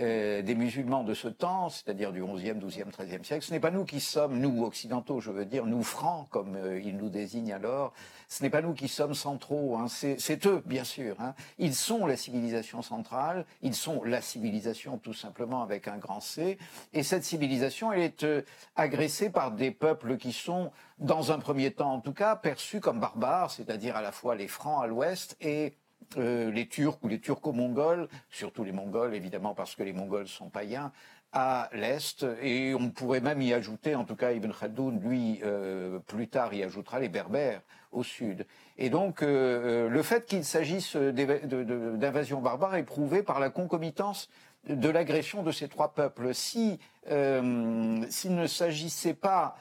[0.00, 3.44] euh, des musulmans de ce temps, c'est-à-dire du 11e, 12e, 13e siècle.
[3.44, 6.80] Ce n'est pas nous qui sommes, nous occidentaux, je veux dire, nous francs, comme euh,
[6.80, 7.92] ils nous désignent alors,
[8.28, 9.88] ce n'est pas nous qui sommes centraux, hein.
[9.88, 11.16] c'est eux, bien sûr.
[11.20, 11.34] Hein.
[11.58, 16.58] Ils sont la civilisation centrale, ils sont la civilisation tout simplement avec un grand C,
[16.92, 18.42] et cette civilisation, elle est euh,
[18.76, 23.00] agressée par des peuples qui sont, dans un premier temps en tout cas, perçus comme
[23.00, 25.74] barbares, c'est-à-dire à la fois les Francs à l'ouest et
[26.16, 30.48] euh, les Turcs ou les Turco-Mongols, surtout les Mongols évidemment parce que les Mongols sont
[30.48, 30.90] païens,
[31.32, 35.98] à l'est, et on pourrait même y ajouter, en tout cas Ibn Khaldoun, lui, euh,
[35.98, 37.60] plus tard, y ajoutera les Berbères
[37.92, 38.46] au sud.
[38.78, 44.30] Et donc, euh, le fait qu'il s'agisse d'invasion barbare est prouvé par la concomitance
[44.66, 46.32] de l'agression de ces trois peuples.
[46.32, 49.56] Si s'il ne s'agissait pas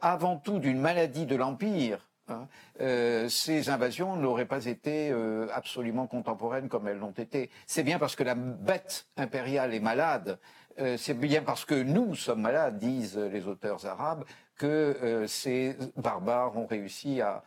[0.00, 2.48] avant tout d'une maladie de l'empire, Hein.
[2.80, 7.50] Euh, ces invasions n'auraient pas été euh, absolument contemporaines comme elles l'ont été.
[7.66, 10.38] C'est bien parce que la bête impériale est malade,
[10.78, 14.24] euh, c'est bien parce que nous sommes malades, disent les auteurs arabes,
[14.56, 17.42] que ces barbares ont réussi à,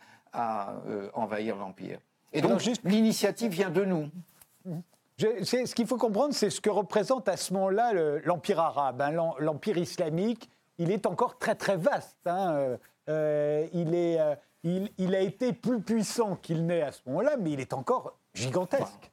[1.12, 1.98] envahir l'Empire.
[2.32, 4.08] Et donc l'initiative vient de nous.
[5.18, 7.92] ce qu'il faut comprendre, c'est ce que représente à ce moment-là
[8.24, 10.48] l'Empire arabe, hein, l'Empire islamique.
[10.78, 12.16] Il est encore très très vaste.
[12.26, 12.76] Hein,
[13.08, 14.20] il est
[14.62, 19.10] il, a été plus puissant qu'il n'est à ce moment-là, mais il est encore gigantesque.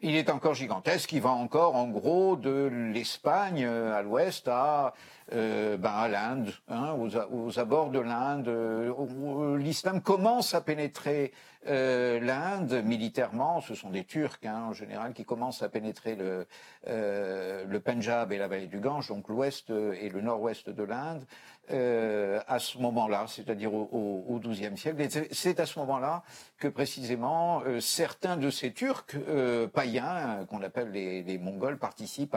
[0.00, 4.94] Il est encore gigantesque, il va encore en gros de l'Espagne euh, à l'ouest à,
[5.32, 6.94] euh, ben, l'Inde, hein,
[7.32, 8.46] aux, abords de l'Inde.
[8.46, 11.32] Euh, l'islam commence à pénétrer
[11.66, 16.46] l'Inde militairement, ce sont des Turcs hein, en général qui commencent à pénétrer le,
[16.86, 21.26] le Punjab et la vallée du Gange, donc l'ouest et le nord-ouest de l'Inde.
[21.70, 25.06] Euh, à ce moment-là, c'est-à-dire au XIIe siècle.
[25.30, 26.22] c'est à ce moment-là
[26.58, 32.36] que précisément euh, certains de ces Turcs euh, païens, qu'on appelle les, Mongols, participent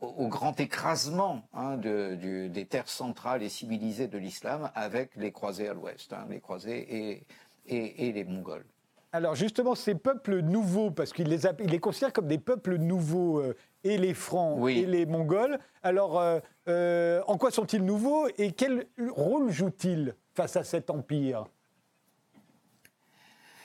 [0.00, 5.74] au grand écrasement hein, des terres centrales et civilisées de l'islam avec les croisés à
[5.74, 7.24] l'ouest, hein, les croisés
[7.68, 8.64] et, les Mongols.
[9.12, 13.42] Alors justement, ces peuples nouveaux, parce qu'il les, il les considère comme des peuples nouveaux,
[13.84, 15.58] et les Francs et les Mongols.
[15.82, 21.46] Alors, euh, euh, en quoi sont-ils nouveaux et quel rôle jouent-ils face à cet empire?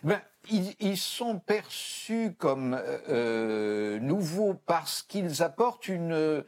[0.04, 2.80] Ben, ils, sont perçus comme
[3.10, 6.44] euh, nouveaux parce qu'ils apportent une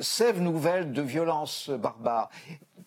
[0.00, 2.28] sève nouvelle de violence barbare.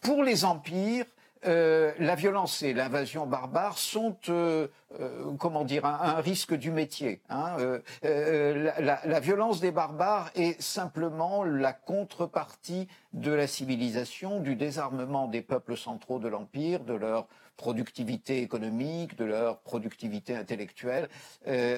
[0.02, 1.06] Pour les empires,
[1.46, 4.68] euh, la violence et l'invasion barbare sont, euh,
[5.00, 7.22] euh, comment dire, un, risque du métier.
[7.30, 7.58] Hein.
[8.04, 15.42] La, la, violence des barbares est simplement la contrepartie de la civilisation, du désarmement des
[15.42, 17.28] peuples centraux de l'Empire, de leur
[17.58, 21.08] productivité économique, de leur productivité intellectuelle.
[21.48, 21.78] Euh,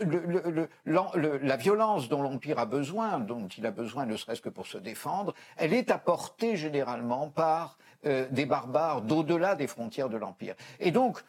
[0.00, 4.48] le, le, la violence dont l'Empire a besoin, dont il a besoin ne serait-ce que
[4.48, 10.16] pour se défendre, elle est apportée généralement par euh, des barbares d'au-delà des frontières de
[10.16, 10.54] l'Empire.
[10.80, 11.22] Et donc,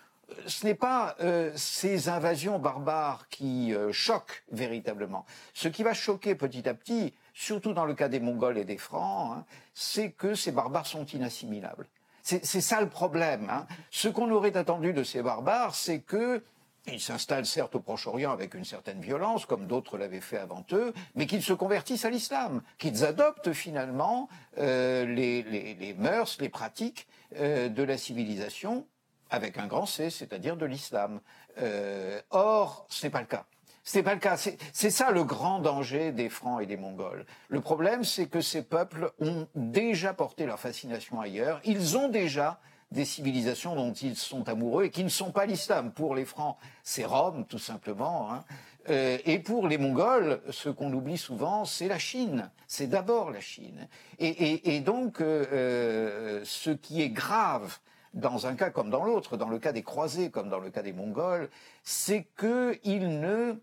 [0.47, 5.25] ce n'est pas euh, ces invasions barbares qui euh, choquent véritablement.
[5.53, 8.77] Ce qui va choquer petit à petit, surtout dans le cas des Mongols et des
[8.77, 11.87] Francs, hein, c'est que ces barbares sont inassimilables.
[12.21, 13.47] C'est ça le problème.
[13.51, 13.67] Hein.
[13.91, 16.43] Ce qu'on aurait attendu de ces barbares, c'est que
[16.87, 20.93] ils s'installent certes au Proche-Orient avec une certaine violence, comme d'autres l'avaient fait avant eux,
[21.15, 27.07] mais qu'ils se convertissent à l'islam, qu'ils adoptent finalement euh, les, les, mœurs, les pratiques
[27.37, 28.85] euh, de la civilisation,
[29.29, 31.19] avec un grand C, c'est-à-dire de l'islam.
[31.59, 33.45] Euh, or, ce n'est pas le cas.
[33.83, 34.35] C'est pas le cas.
[34.35, 37.25] C'est ça le grand danger des Francs et des Mongols.
[37.49, 41.61] Le problème, c'est que ces peuples ont déjà porté leur fascination ailleurs.
[41.65, 42.59] Ils ont déjà
[42.91, 45.91] des civilisations dont ils sont amoureux et qui ne sont pas l'islam.
[45.91, 48.31] Pour les Francs, c'est Rome, tout simplement.
[48.31, 48.43] Hein.
[48.89, 52.51] Euh, et pour les Mongols, ce qu'on oublie souvent, c'est la Chine.
[52.67, 53.87] C'est d'abord la Chine.
[54.19, 57.79] Et, donc, euh, euh ce qui est grave
[58.13, 60.81] dans un cas comme dans l'autre, dans le cas des croisés comme dans le cas
[60.81, 61.49] des Mongols,
[61.83, 63.55] c'est qu'ils ne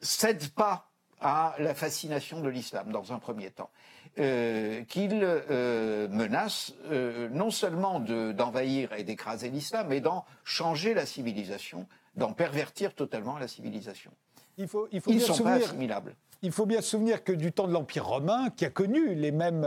[0.00, 3.70] cède pas à la fascination de l'islam dans un premier temps,
[4.18, 11.06] euh, qu'il euh, menace euh, non seulement d'envahir et d'écraser l'islam, mais d'en changer la
[11.06, 14.10] civilisation, d'en pervertir totalement la civilisation.
[14.58, 16.14] Il faut, il faut Ils ne sont pas assimilables.
[16.42, 19.32] Il faut bien se souvenir que du temps de l'Empire romain, qui a connu les
[19.32, 19.66] mêmes,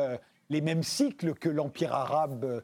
[0.51, 2.61] les mêmes cycles que l'Empire arabe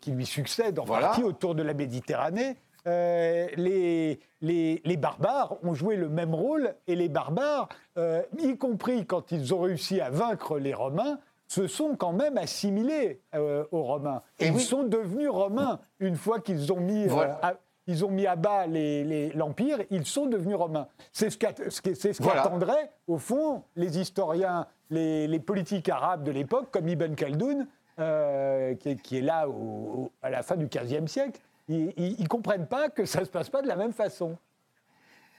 [0.00, 2.56] qui lui succède, en partie autour de la Méditerranée,
[2.86, 7.68] euh, les, les, barbares ont joué le même rôle et les barbares,
[7.98, 11.18] euh, y compris quand ils ont réussi à vaincre les Romains,
[11.48, 14.22] se sont quand même assimilés euh, aux Romains.
[14.38, 17.54] Et ils sont devenus Romains une fois qu'ils ont mis à,
[17.88, 20.88] ils ont mis à bas l'Empire, ils sont devenus romains.
[21.12, 27.66] C'est ce qu'attendraient, au fond, les historiens, les, politiques arabes de l'époque, comme Ibn Khaldoun,
[27.96, 29.46] qui, est là
[30.20, 33.50] à la fin du XVe siècle, ils ne comprennent pas que ça ne se passe
[33.50, 34.36] pas de la même façon.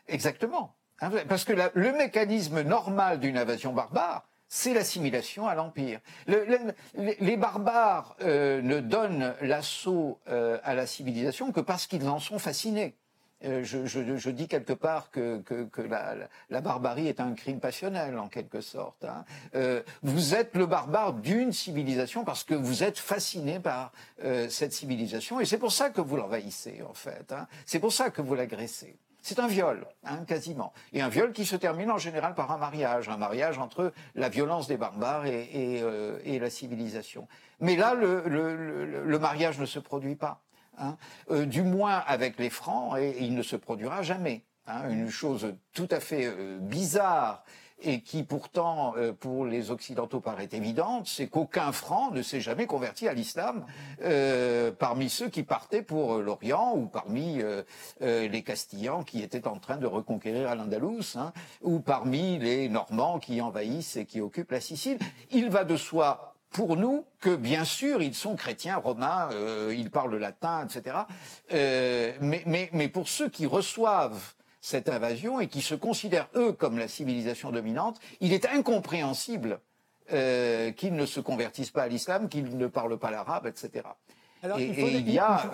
[0.08, 0.76] Exactement.
[1.02, 6.00] Hein, parce que le mécanisme normal d'une invasion barbare, c'est l'assimilation à l'Empire.
[6.28, 12.40] les barbares euh, ne donnent l'assaut euh, à la civilisation que parce qu'ils en sont
[12.40, 12.96] fascinés.
[13.46, 15.44] Euh, je, dis quelque part que,
[16.50, 19.06] la, barbarie est un crime passionnel, en quelque sorte.
[19.06, 19.26] Hein.
[19.56, 23.92] Euh, vous êtes le barbare d'une civilisation parce que vous êtes fasciné par
[24.24, 27.32] euh, cette civilisation, et c'est pour ça que vous l'envahissez, en fait.
[27.32, 27.48] Hein.
[27.66, 28.98] C'est pour ça que vous l'agressez.
[29.22, 30.74] C'est un viol, hein, quasiment.
[30.94, 34.30] Et un viol qui se termine en général par un mariage, un mariage entre la
[34.30, 37.28] violence des barbares et, la civilisation.
[37.60, 40.42] Mais là, le mariage ne se produit pas.
[40.80, 40.98] Hein,
[41.32, 44.44] euh, du moins avec les francs, et, il ne se produira jamais.
[44.68, 47.44] Hein, une chose tout à fait euh, bizarre
[47.80, 52.66] et qui pourtant, euh, pour les Occidentaux, paraît évidente, c'est qu'aucun franc ne s'est jamais
[52.66, 53.66] converti à l'islam
[54.78, 57.40] parmi ceux qui partaient pour l'Orient ou parmi
[58.02, 63.42] les Castillans qui étaient en train de reconquérir l'Andalous hein, ou parmi les Normands qui
[63.42, 64.98] envahissent et qui occupent la Sicile.
[65.30, 69.92] Il va de soi pour nous que bien sûr ils sont chrétiens, romains, euh, ils
[69.92, 70.98] parlent le latin, etc.
[71.54, 76.52] Euh, mais, mais, mais pour ceux qui reçoivent cette invasion et qui se considèrent eux
[76.52, 79.60] comme la civilisation dominante, il est incompréhensible
[80.14, 83.86] euh, qu'ils ne se convertissent pas à l'islam, qu'ils ne parlent pas l'arabe, etc.
[84.58, 85.52] et, il, y a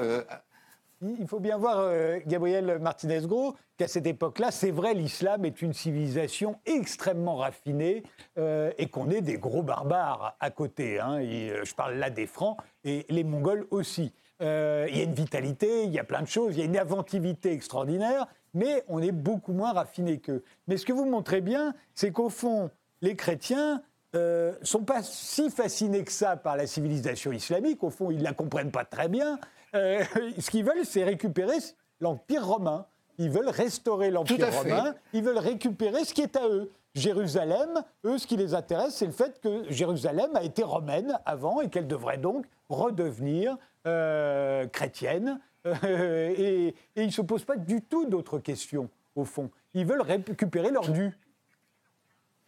[1.19, 5.73] il faut bien voir, euh, Gabriel Martinez-Gros, qu'à cette époque-là, c'est vrai, l'islam est une
[5.73, 8.03] civilisation extrêmement raffinée
[8.37, 10.99] euh, et qu'on est des gros barbares à côté.
[10.99, 11.19] Hein.
[11.21, 14.13] Euh, je parle là des Francs et les Mongols aussi.
[14.39, 16.77] il y a une vitalité, il y a plein de choses, il y a une
[16.77, 20.43] inventivité extraordinaire, mais on est beaucoup moins raffiné qu'eux.
[20.67, 22.69] Mais ce que vous montrez bien, c'est qu'au fond,
[23.01, 23.81] les chrétiens
[24.13, 27.83] ne sont pas si fascinés que ça par la civilisation islamique.
[27.83, 29.39] Au fond, ils ne la comprennent pas très bien.
[29.75, 30.03] Euh,
[30.39, 31.57] ce qu'ils veulent, c'est récupérer
[31.99, 32.85] l'Empire romain.
[33.17, 34.95] Ils veulent restaurer l'Empire romain.
[35.13, 36.71] Ils veulent récupérer ce qui est à eux.
[36.95, 41.61] Jérusalem, eux, ce qui les intéresse, c'est le fait que Jérusalem a été romaine avant
[41.61, 43.57] et qu'elle devrait donc redevenir
[43.87, 45.39] euh, chrétienne.
[45.65, 49.49] Euh, et, ils ne se posent pas du tout d'autres questions, au fond.
[49.73, 51.17] Ils veulent récupérer leur dû.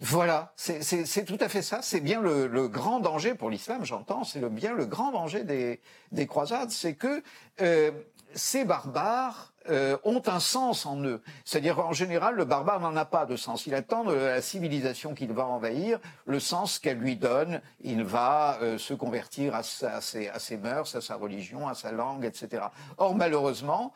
[0.01, 1.81] Voilà, c'est tout à fait ça.
[1.81, 5.79] C'est bien le, grand danger pour l'islam, j'entends, c'est bien le grand danger des,
[6.11, 7.23] des croisades, c'est que
[7.61, 7.91] euh,
[8.33, 11.21] ces barbares euh, ont un sens en eux.
[11.45, 13.67] C'est-à-dire en général, le barbare n'en a pas de sens.
[13.67, 17.61] Il attend de la civilisation qu'il va envahir le sens qu'elle lui donne.
[17.79, 21.93] Il va euh, se convertir à, ses, à, ses, mœurs, à sa religion, à sa
[21.93, 22.65] langue, etc.
[22.97, 23.93] Or, malheureusement,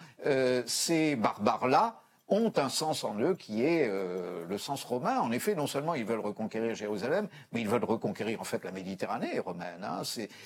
[0.66, 5.20] ces barbares-là ont un sens en eux qui est euh, le sens romain.
[5.20, 8.72] En effet, non seulement ils veulent reconquérir Jérusalem, mais ils veulent reconquérir en fait la
[8.72, 9.84] Méditerranée romaine.
[9.84, 10.02] Hein.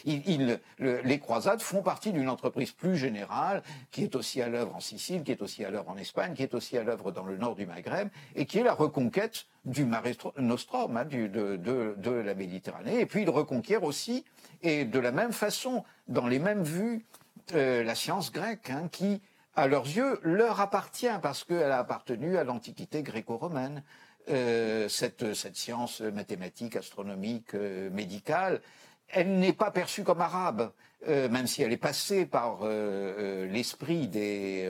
[0.05, 5.23] les croisades font partie d'une entreprise plus générale qui est aussi à l'œuvre en Sicile,
[5.23, 7.55] qui est aussi à l'œuvre en Espagne, qui est aussi à l'œuvre dans le nord
[7.55, 10.03] du Maghreb, et qui est la reconquête du Mare
[10.38, 13.01] Nostrum, hein, de, la Méditerranée.
[13.01, 14.25] Et puis ils reconquièrent aussi,
[14.61, 17.05] et de la même façon, dans les mêmes vues,
[17.53, 19.21] euh, la science grecque, hein, qui
[19.55, 23.83] à leurs yeux, leur appartient parce qu'elle a appartenu à l'Antiquité gréco-romaine.
[24.29, 28.61] Euh, cette, science mathématique, astronomique, euh, médicale,
[29.09, 30.71] elle n'est pas perçue comme arabe,
[31.07, 34.69] euh, même si elle est passée par euh, l'esprit des,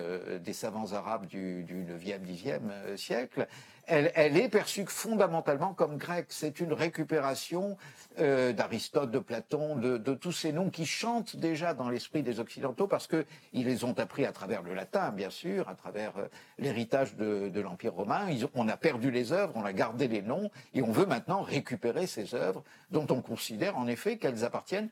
[0.54, 3.48] savants arabes du, du 9e, 10e siècle
[3.86, 6.28] elle, est perçue fondamentalement comme grecque.
[6.30, 7.78] C'est une récupération
[8.20, 12.88] euh, d'Aristote, de Platon, de, tous ces noms qui chantent déjà dans l'esprit des Occidentaux
[12.88, 16.28] parce qu'ils les ont appris à travers le latin, bien sûr, à travers euh,
[16.60, 18.28] l'héritage de, l'Empire romain.
[18.56, 22.08] on a perdu les œuvres, on a gardé les noms et on veut maintenant récupérer
[22.08, 24.90] ces œuvres dont on considère en effet qu'elles appartiennent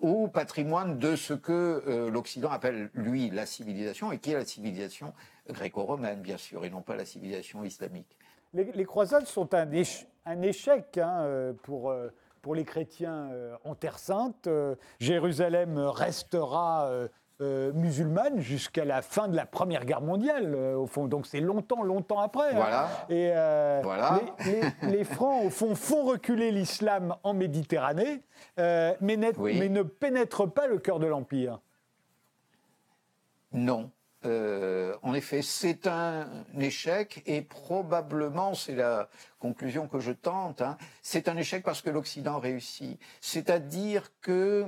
[0.00, 4.44] au patrimoine de ce que euh, l'Occident appelle, lui, la civilisation, et qui est la
[4.44, 5.12] civilisation
[5.48, 8.16] gréco-romaine, bien sûr, et non pas la civilisation islamique.
[8.52, 9.70] Les, croisades sont un,
[10.42, 12.08] échec hein, euh, pour, euh,
[12.42, 13.30] pour les chrétiens
[13.64, 14.48] en Terre Sainte.
[14.98, 16.90] Jérusalem restera
[17.40, 21.06] musulmane jusqu'à la fin de la Première Guerre mondiale, au fond.
[21.06, 22.50] Donc c'est longtemps, longtemps après.
[22.50, 22.54] Hein.
[22.54, 22.88] Voilà.
[23.08, 28.22] Et Les, Francs, au fond, font reculer l'islam en Méditerranée,
[28.58, 31.60] mais, mais ne pénètrent pas le cœur de l'Empire.
[33.52, 33.90] Non.
[34.26, 36.28] Euh, en effet, c'est un
[36.58, 41.88] échec et probablement, c'est la conclusion que je tente, hein, c'est un échec parce que
[41.88, 43.00] l'Occident réussit.
[43.22, 44.66] C'est-à-dire que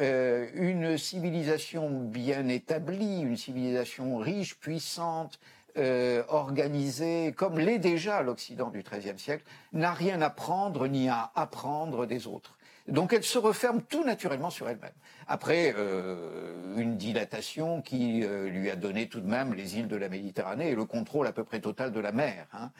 [0.00, 5.40] euh, une civilisation bien établie, une civilisation riche, puissante,
[5.76, 11.32] euh, organisée, comme l'est déjà l'Occident du XIIIe siècle, n'a rien à prendre ni à
[11.34, 12.56] apprendre des autres.
[12.86, 14.92] Donc elle se referme tout naturellement sur elle-même.
[15.26, 20.08] Après euh, une dilatation qui lui a donné tout de même les îles de la
[20.08, 22.70] Méditerranée et le contrôle à peu près total de la mer, hein,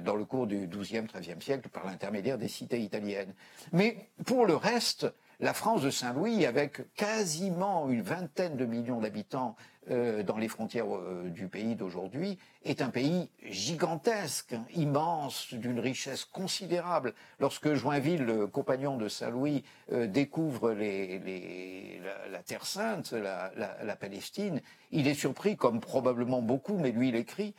[0.00, 3.34] dans le cours du XIIe, XIIIe siècle, par l'intermédiaire des cités italiennes.
[3.72, 9.56] Mais pour le reste, la France de Saint-Louis, avec quasiment une vingtaine de millions d'habitants
[9.90, 16.24] euh, dans les frontières euh, du pays d'aujourd'hui, est un pays gigantesque, immense, d'une richesse
[16.24, 17.12] considérable.
[17.40, 24.62] Lorsque Joinville, le compagnon de Saint-Louis, euh, découvre la, Terre Sainte, la, Palestine,
[24.92, 27.54] il est surpris, comme probablement beaucoup, mais lui il écrit,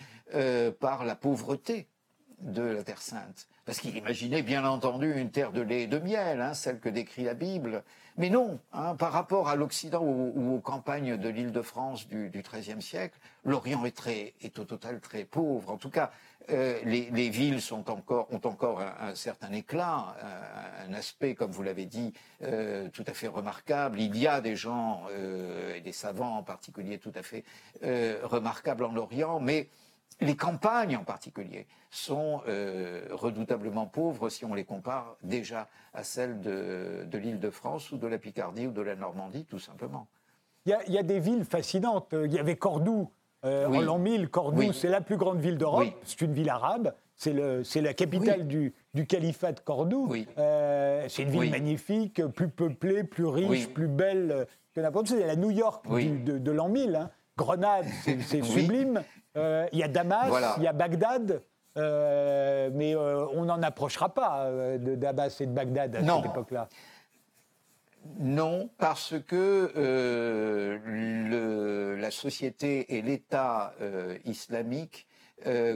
[0.79, 1.89] par la pauvreté
[2.39, 3.49] de la Terre Sainte.
[3.65, 6.89] Parce qu'il imaginait bien entendu une terre de lait et de miel, hein, celle que
[6.89, 7.83] décrit la Bible.
[8.17, 12.29] Mais non, hein, par rapport à l'Occident ou, aux campagnes de l'île de France du
[12.29, 15.71] XIIIe siècle, l'Orient est, est au total très pauvre.
[15.71, 16.11] En tout cas,
[16.49, 20.15] euh, les, villes sont encore, ont encore un, certain éclat,
[20.85, 23.99] un, aspect, comme vous l'avez dit, euh, tout à fait remarquable.
[23.99, 27.43] Il y a des gens, euh, et des savants en particulier, tout à fait
[28.23, 29.69] remarquables en Orient, mais
[30.21, 36.41] les campagnes en particulier sont euh, redoutablement pauvres si on les compare déjà à celles
[36.41, 40.07] de, l'île de France ou de la Picardie ou de la Normandie, tout simplement.
[40.65, 42.13] Il y, a des villes fascinantes.
[42.13, 43.09] Il y avait Cordoue,
[43.43, 44.29] euh, en l'an 1000.
[44.29, 45.89] Cordoue, c'est la plus grande ville d'Europe.
[46.05, 46.93] C'est une ville arabe.
[47.17, 47.33] C'est
[47.81, 48.73] la capitale du,
[49.07, 50.13] califat de Cordoue.
[50.37, 55.15] Euh, c'est une ville magnifique, plus peuplée, plus riche, plus belle que n'importe où.
[55.15, 56.95] C'est la New York de, l'an 1000.
[56.95, 57.09] Hein.
[57.37, 59.03] Grenade, c'est sublime.
[59.35, 61.43] Euh, il y a Damas, il y a Bagdad.
[61.75, 66.69] Euh, mais euh, on n'en approchera pas de Damas et de Bagdad à cette époque-là.
[68.19, 69.71] Non, parce que
[71.99, 73.73] la société et l'État
[74.25, 75.07] islamique,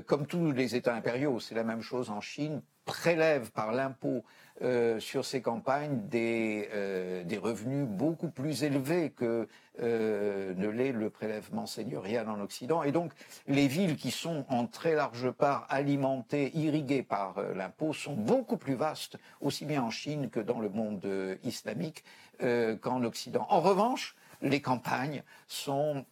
[0.06, 4.24] comme tous les États impériaux, c'est la même chose en Chine, prélèvent par l'impôt
[4.64, 9.48] euh, sur ces campagnes des, euh, des, revenus beaucoup plus élevés que
[9.80, 12.82] euh, ne l'est le prélèvement seigneurial en Occident.
[12.82, 13.12] Et donc,
[13.46, 18.74] les villes qui sont en très large part alimentées, irriguées par l'impôt, sont beaucoup plus
[18.74, 21.08] vastes, aussi bien en Chine que dans le monde
[21.44, 22.04] islamique
[22.82, 23.46] qu'en Occident.
[23.50, 26.06] En revanche, les campagnes sont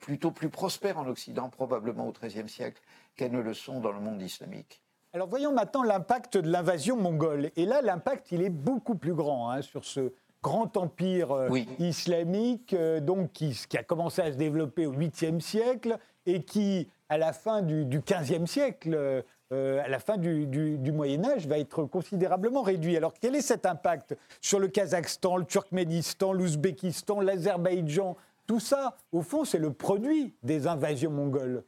[0.00, 2.80] plutôt plus prospères en Occident, probablement au XIIIe siècle,
[3.16, 4.82] qu'elles ne le sont dans le monde islamique?
[5.12, 7.50] Alors voyons maintenant l'impact de l'invasion mongole.
[7.56, 12.72] Et là, l'impact, il est beaucoup plus grand hein, sur ce grand empire euh, islamique,
[12.72, 17.32] euh, donc qui, a commencé à se développer au 8e siècle et qui, à la
[17.32, 22.62] fin du, du 15e siècle, à la fin du, du, Moyen Âge, va être considérablement
[22.62, 22.96] réduit.
[22.96, 28.16] Alors quel est cet impact sur le Kazakhstan, le Turkménistan, l'Ouzbékistan, l'Azerbaïdjan?
[28.46, 31.64] Tout ça, au fond, c'est le produit des invasions mongoles.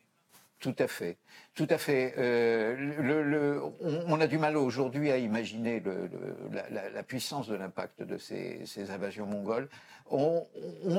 [0.65, 1.19] Tout à fait,
[1.55, 2.15] tout à fait.
[2.17, 3.63] Euh, le,
[4.09, 6.09] on, a du mal aujourd'hui à imaginer le,
[6.71, 9.69] la, puissance de l'impact de ces, invasions mongoles.
[10.11, 10.47] On,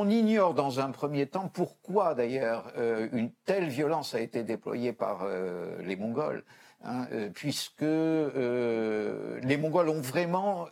[0.07, 5.23] ignore dans un premier temps pourquoi d'ailleurs euh, une telle violence a été déployée par
[5.23, 6.43] euh, les Mongols,
[6.83, 10.67] hein, puisque les Mongols ont vraiment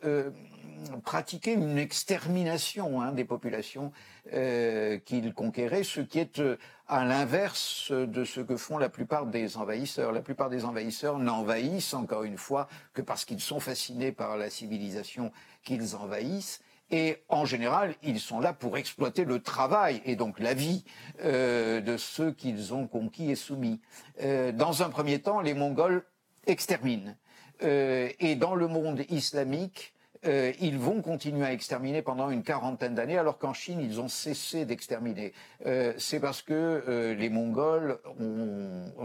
[1.03, 3.91] pratiqué une extermination hein, des populations
[4.31, 6.41] qu'ils conquéraient, ce qui est
[6.87, 10.11] à l'inverse de ce que font la plupart des envahisseurs.
[10.11, 14.49] La plupart des envahisseurs n'envahissent, encore une fois, que parce qu'ils sont fascinés par la
[14.49, 15.31] civilisation
[15.63, 16.61] qu'ils envahissent.
[16.91, 20.83] Et en général, ils sont là pour exploiter le travail et donc la vie
[21.23, 23.81] euh, de ceux qu'ils ont conquis et soumis.
[24.21, 26.03] Euh, dans un premier temps, les Mongols
[26.45, 27.15] exterminent.
[27.63, 29.92] Euh, et dans le monde islamique,
[30.25, 34.07] euh, ils vont continuer à exterminer pendant une quarantaine d'années, alors qu'en Chine, ils ont
[34.07, 35.33] cessé d'exterminer.
[35.65, 37.99] Euh, c'est parce que euh, les Mongols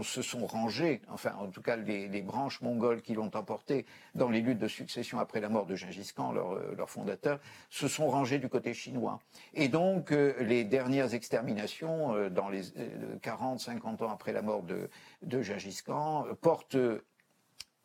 [0.01, 4.41] se sont rangés, enfin en tout cas les, branches mongoles qui l'ont emporté dans les
[4.41, 7.39] luttes de succession après la mort de Gengis Khan, leur, fondateur,
[7.69, 9.19] se sont rangés du côté chinois.
[9.53, 12.61] Et donc les dernières exterminations, dans les
[13.21, 14.89] 40-50 ans après la mort de,
[15.23, 16.77] de Gengis Khan, portent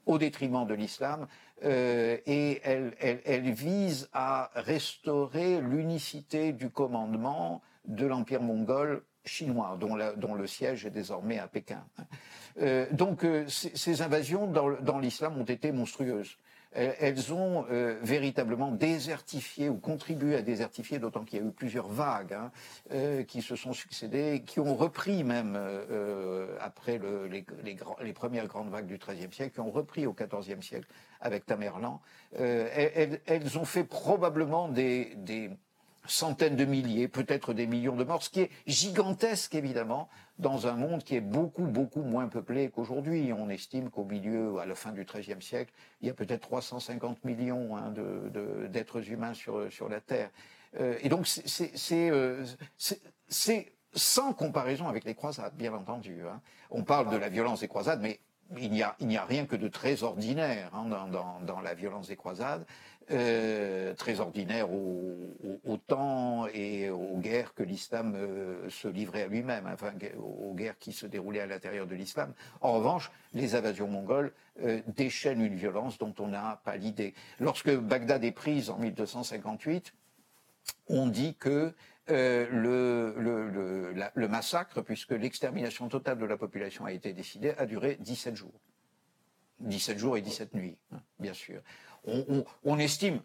[0.06, 1.26] au détriment de l'islam,
[1.64, 10.46] euh, et elle, vise à restaurer l'unicité du commandement de l'empire mongol chinois, dont, le
[10.46, 11.84] siège est désormais à Pékin.
[12.60, 16.36] Euh, donc euh, ces invasions dans l'islam ont été monstrueuses
[16.74, 21.88] elles ont euh, véritablement désertifié ou contribué à désertifier, d'autant qu'il y a eu plusieurs
[21.88, 22.50] vagues hein,
[22.92, 28.70] euh, qui se sont succédées, qui ont repris même euh, après le, les, premières grandes
[28.70, 30.86] vagues du XIIIe siècle, qui ont repris au XIVe siècle
[31.20, 32.00] avec Tamerlan.
[32.36, 35.50] Elles, elles, ont fait probablement des, des
[36.06, 40.08] centaines de milliers, peut-être des millions de morts, ce qui est gigantesque évidemment
[40.38, 43.32] dans un monde qui est beaucoup, beaucoup moins peuplé qu'aujourd'hui.
[43.32, 47.24] On estime qu'au milieu, à la fin du XIIIe siècle, il y a peut-être 350
[47.24, 47.92] millions hein,
[48.68, 50.30] d'êtres humains sur, sur la Terre.
[50.80, 51.26] Euh, et donc
[51.92, 52.44] euh,
[53.28, 56.22] c'est sans comparaison avec les croisades, bien entendu.
[56.26, 56.40] Hein.
[56.70, 58.18] On parle de la violence des croisades, mais
[58.58, 60.86] il n'y a, rien que de très ordinaire hein,
[61.46, 62.64] dans, la violence des croisades.
[63.10, 69.68] Euh, très ordinaire au, temps et aux guerres que l'islam euh, se livrait à lui-même,
[70.18, 72.32] aux guerres qui se déroulaient à l'intérieur de l'islam.
[72.62, 74.32] En revanche, les invasions mongoles
[74.62, 77.12] euh, déchaînent une violence dont on n'a pas l'idée.
[77.40, 79.92] Lorsque Bagdad est prise en 1258,
[80.88, 81.74] on dit que
[82.08, 83.14] le,
[84.14, 88.60] le, massacre, puisque l'extermination totale de la population a été décidée, a duré 17 jours.
[89.60, 91.62] 17 jours et 17 nuits, hein, bien sûr
[92.64, 93.20] on, estime,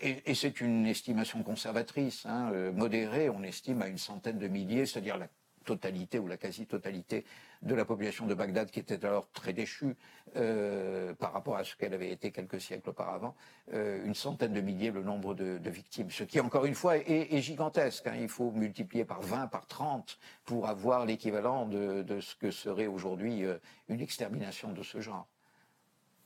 [0.00, 4.86] et, c'est une estimation conservatrice, hein, euh, modérée, on estime à une centaine de milliers,
[4.86, 5.28] c'est-à-dire la
[5.64, 7.24] totalité ou la quasi-totalité
[7.62, 9.96] de la population de Bagdad qui était alors très déchue
[10.36, 13.34] euh, par rapport à ce qu'elle avait été quelques siècles auparavant,
[13.72, 17.40] euh, une centaine de milliers le nombre de, victimes, ce qui encore une fois est,
[17.40, 18.06] gigantesque.
[18.06, 18.16] Hein.
[18.20, 23.44] Il faut multiplier par 20, par 30 pour avoir l'équivalent de, ce que serait aujourd'hui
[23.88, 25.26] une extermination de ce genre.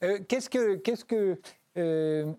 [0.00, 1.38] qu'est-ce que, qu'est-ce que
[1.76, 2.32] euh,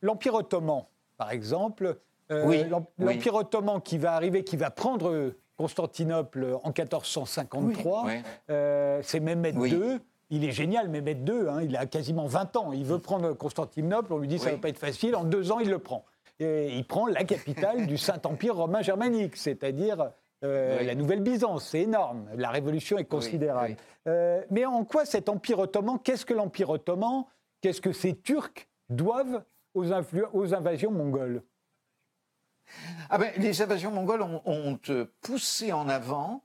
[0.00, 0.84] L'Empire ottoman,
[1.16, 1.98] par exemple,
[2.30, 8.06] euh, l'Empire ottoman qui va arriver, qui va prendre Constantinople en 1453,
[8.48, 9.98] euh, c'est Mehmet II.
[10.30, 12.72] Il est génial, Mehmet II, hein, il a quasiment 20 ans.
[12.72, 15.16] Il veut prendre Constantinople, on lui dit ça ne va pas être facile.
[15.16, 16.04] En deux ans, il le prend.
[16.38, 21.70] Et il prend la capitale du Saint-Empire romain germanique, c'est-à-dire la Nouvelle-Byzance.
[21.70, 22.28] C'est énorme.
[22.36, 23.76] La révolution est considérable.
[24.06, 27.24] mais en quoi cet Empire ottoman Qu'est-ce que l'Empire ottoman?
[27.60, 29.42] Qu'est-ce que ces Turcs doivent
[29.74, 29.86] aux,
[30.32, 31.42] aux invasions mongoles?
[33.10, 34.78] Ah ben, Les invasions mongoles ont,
[35.22, 36.42] poussé en avant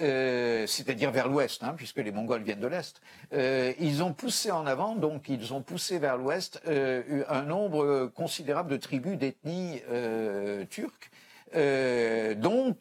[0.00, 3.00] euh, c'est-à-dire vers l'ouest, hein, puisque les Mongols viennent de l'est.
[3.32, 8.06] Euh, ils ont poussé en avant, donc ils ont poussé vers l'ouest euh, un nombre
[8.14, 9.82] considérable de tribus d'ethnie
[10.70, 11.10] turques,
[11.52, 12.76] dont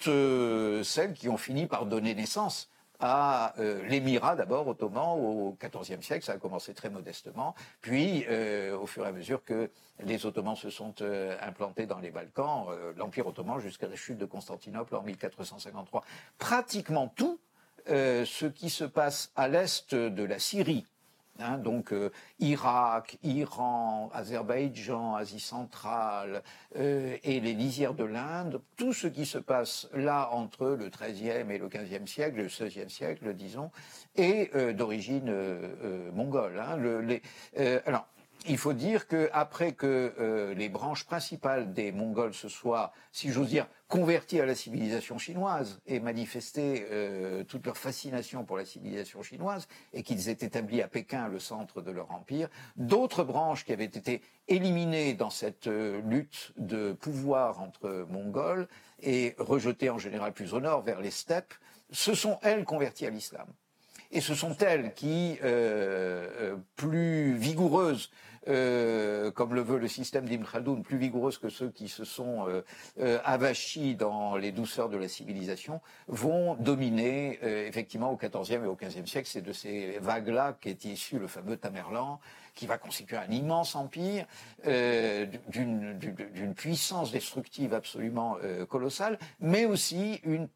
[0.84, 2.70] celles qui ont fini par donner naissance
[3.00, 6.26] à euh, l'émirat d'abord ottoman au XIVe siècle.
[6.26, 7.56] Ça a commencé très modestement.
[7.82, 9.70] Puis, euh, au fur et à mesure que
[10.04, 14.26] les Ottomans se sont euh, implantés dans les Balkans, l'Empire ottoman jusqu'à la chute de
[14.26, 16.04] Constantinople en 1453.
[16.38, 17.40] Pratiquement tout
[17.90, 20.86] ce qui se passe à l'est de la Syrie,
[21.40, 26.44] Hein, donc euh, Irak, Iran, Azerbaïdjan, Asie centrale
[26.76, 31.58] et les lisières de l'Inde, tout ce qui se passe là entre le XIIIe et
[31.58, 33.72] le XVe siècle, le XVIe siècle, disons,
[34.16, 35.34] est d'origine
[36.14, 36.60] mongole.
[36.60, 36.78] Hein,
[37.86, 38.08] alors,
[38.48, 43.50] il faut dire qu'après que euh, les branches principales des Mongols se soient, si j'ose
[43.50, 49.22] dire, converties à la civilisation chinoise et manifesté euh, toute leur fascination pour la civilisation
[49.22, 53.74] chinoise et qu'ils aient établi à Pékin le centre de leur empire, d'autres branches qui
[53.74, 58.68] avaient été éliminées dans cette euh, lutte de pouvoir entre Mongols
[59.02, 61.54] et rejetées en général plus au nord vers les steppes,
[61.92, 63.48] se sont elles converties à l'islam.
[64.12, 65.38] Et ce sont elles qui,
[66.78, 68.10] plus vigoureuses
[68.48, 70.46] euh, comme le veut le système d'Ibn
[70.84, 72.62] plus vigoureuse que ceux qui se sont euh,
[73.00, 78.76] euh, avachis dans les douceurs de la civilisation, vont dominer effectivement au XIVe et au
[78.76, 79.28] XVe siècle.
[79.32, 82.20] C'est de ces vagues-là qu'est issu le fameux Tamerlan,
[82.56, 84.26] qui va constituer un immense empire
[84.66, 88.38] d'une puissance destructive absolument
[88.70, 90.48] colossale, mais aussi une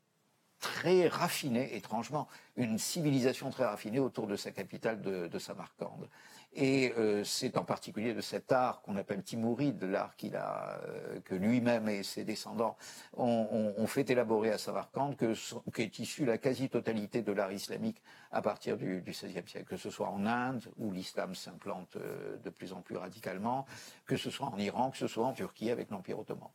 [0.59, 6.07] très raffinée, étrangement, une civilisation très raffinée autour de sa capitale de, de Samarcande.
[6.53, 11.21] Et euh, c'est en particulier de cet art qu'on appelle timouride, l'art qu'il a, euh,
[11.21, 12.75] que lui-même et ses descendants
[13.15, 15.33] ont, ont, fait élaborer à Samarcande, que
[15.71, 19.89] qu'est issue la quasi-totalité de l'art islamique à partir du, du XVIe siècle, que ce
[19.89, 23.65] soit en Inde où l'islam s'implante euh, de plus en plus radicalement,
[24.05, 26.49] que ce soit en Iran, que ce soit en Turquie avec l'Empire ottoman.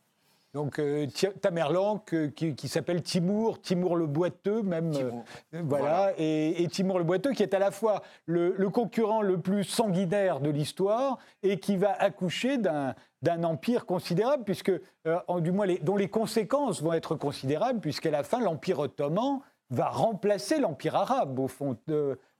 [0.53, 1.05] Donc euh,
[1.41, 7.31] Tamerlan qui, s'appelle Timour, Timour le boiteux même, euh, voilà, Et, et, Timour le boiteux
[7.31, 11.91] qui est à la fois le, concurrent le plus sanguinaire de l'histoire et qui va
[11.91, 14.71] accoucher d'un empire considérable, puisque,
[15.05, 19.41] euh, du moins, les, dont les conséquences vont être considérables, puisqu'à la fin, l'Empire ottoman
[19.69, 21.77] va remplacer l'Empire arabe, au fond.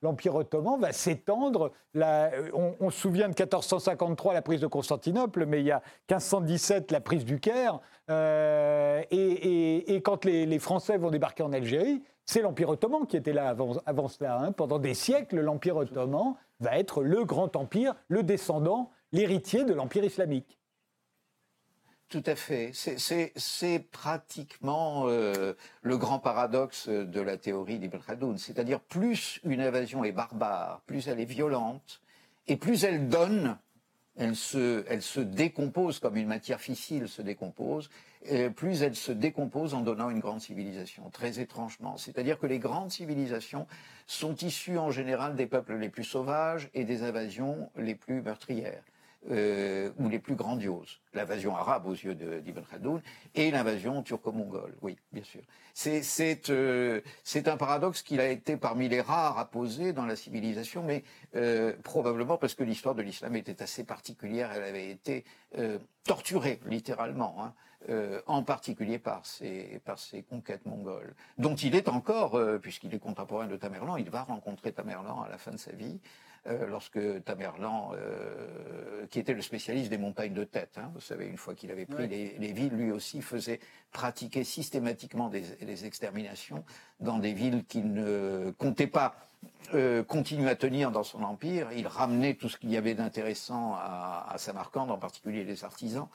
[0.02, 1.72] L'Empire ottoman va s'étendre.
[1.96, 6.92] On, on, se souvient de 1453, la prise de Constantinople, mais il y a 1517,
[6.92, 7.80] la prise du Caire.
[8.10, 13.50] Euh, et, quand les, Français vont débarquer en Algérie, c'est l'Empire ottoman qui était là
[13.86, 14.40] avant, cela.
[14.40, 14.52] Hein.
[14.52, 20.04] Pendant des siècles, l'Empire ottoman va être le grand empire, le descendant, l'héritier de l'Empire
[20.04, 20.60] islamique.
[22.10, 22.72] Tout à fait.
[22.74, 28.38] C'est pratiquement euh, le grand paradoxe de la théorie d'Ibn Khaldoun.
[28.38, 32.02] C'est-à-dire, plus une invasion est barbare, plus elle est violente,
[32.48, 33.58] et plus elle donne,
[34.16, 37.90] elle se, décompose comme une matière fissile se décompose,
[38.56, 41.98] plus elle se décompose en donnant une grande civilisation, très étrangement.
[41.98, 43.68] C'est-à-dire que les grandes civilisations
[44.08, 48.84] sont issues en général des peuples les plus sauvages et des invasions les plus meurtrières.
[49.30, 51.02] Euh, ou les plus grandioses.
[51.14, 53.02] L'invasion arabe aux yeux d'Ibn Khaldoun
[53.36, 55.42] et l'invasion turco-mongole, oui, bien sûr.
[55.74, 57.02] C'est euh,
[57.46, 61.04] un paradoxe qu'il a été parmi les rares à poser dans la civilisation, mais
[61.36, 65.26] euh, probablement parce que l'histoire de l'islam était assez particulière, elle avait été
[65.58, 67.44] euh, torturée, littéralement.
[67.44, 67.54] Hein.
[67.90, 72.94] Euh, en particulier par ses, par ses conquêtes mongoles, dont il est encore, euh, puisqu'il
[72.94, 76.02] est contemporain de Tamerlan, il va rencontrer Tamerlan à la fin de sa vie,
[76.48, 81.26] euh, lorsque Tamerlan, euh, qui était le spécialiste des montagnes de tête, hein, vous savez,
[81.26, 83.60] une fois qu'il avait pris les, villes, lui aussi faisait
[83.92, 86.64] pratiquer systématiquement des, exterminations
[87.00, 89.16] dans des villes qu'il ne comptait pas
[89.74, 91.68] euh, continuer à tenir dans son empire.
[91.76, 96.08] Il ramenait tout ce qu'il y avait d'intéressant à, à, Samarcande, en particulier les artisans,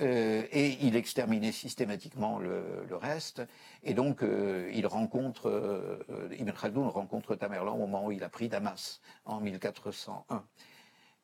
[0.00, 3.42] euh, et il exterminait systématiquement le, reste.
[3.82, 6.00] Et donc, euh, il rencontre,
[6.38, 10.44] Ibn Khaldoun rencontre Tamerlan au moment où il a pris Damas, en 1401.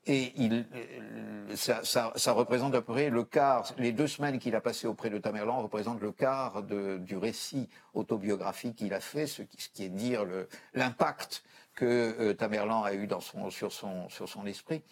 [0.07, 0.65] Et il,
[1.57, 4.87] ça, ça, ça, représente à peu près le quart, les deux semaines qu'il a passées
[4.87, 9.61] auprès de Tamerlan représentent le quart de, du récit autobiographique qu'il a fait, ce qui,
[9.61, 10.25] ce qui est dire
[10.75, 11.43] l'impact
[11.75, 14.83] que euh, Tamerlan a eu dans son, sur, son, sur son esprit.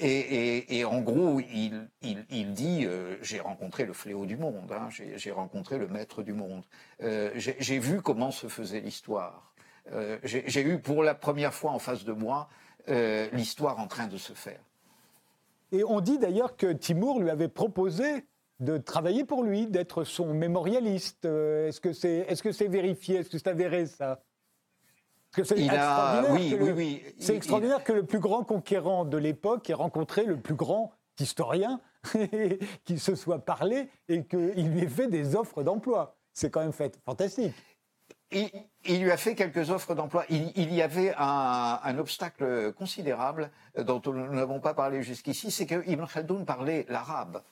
[0.00, 4.36] Et, et, et en gros, il, il, il dit euh, j'ai rencontré le fléau du
[4.36, 6.64] monde, hein, j'ai rencontré le maître du monde,
[7.02, 9.54] euh, j'ai vu comment se faisait l'histoire.
[9.92, 12.48] Euh, j'ai eu pour la première fois en face de moi
[12.88, 14.60] euh, l'histoire en train de se faire.
[15.72, 18.26] Et on dit d'ailleurs que Timour lui avait proposé
[18.60, 21.24] de travailler pour lui, d'être son mémorialiste.
[21.24, 23.18] Est-ce que c'est est -ce c'est vérifié?
[23.18, 24.22] Est-ce que c'est avéré ça?
[25.42, 27.02] C'est extraordinaire, oui, oui, oui.
[27.18, 31.80] C'est extraordinaire que le plus grand conquérant de l'époque ait rencontré le plus grand historien,
[32.84, 36.16] qu'il se soit parlé et qu'il lui ait fait des offres d'emploi.
[36.32, 37.54] C'est quand même fait fantastique.
[38.34, 40.24] Il, lui a fait quelques offres d'emploi.
[40.28, 46.04] Il, y avait un, obstacle considérable dont nous n'avons pas parlé jusqu'ici, c'est que Ibn
[46.06, 47.42] Khaldoun parlait l'arabe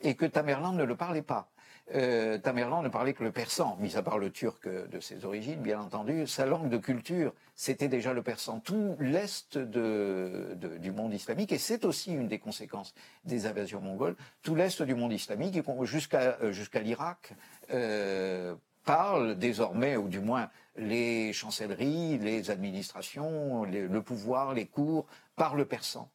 [0.00, 1.48] et que Tamerlan ne le parlait pas.
[1.94, 5.60] euh, Tamerlan ne parlait que le persan, mis à part le turc de ses origines,
[5.60, 6.26] bien entendu.
[6.26, 8.60] Sa langue de culture, c'était déjà le persan.
[8.60, 14.56] Tout l'est du monde islamique, et c'est aussi une des conséquences des invasions mongoles, tout
[14.56, 17.34] l'est du monde islamique, jusqu'à jusqu'à l'Irak,
[17.72, 18.54] euh,
[18.84, 25.06] parle désormais, ou du moins les chancelleries, les administrations, le pouvoir, les cours,
[25.36, 26.08] parlent le persan.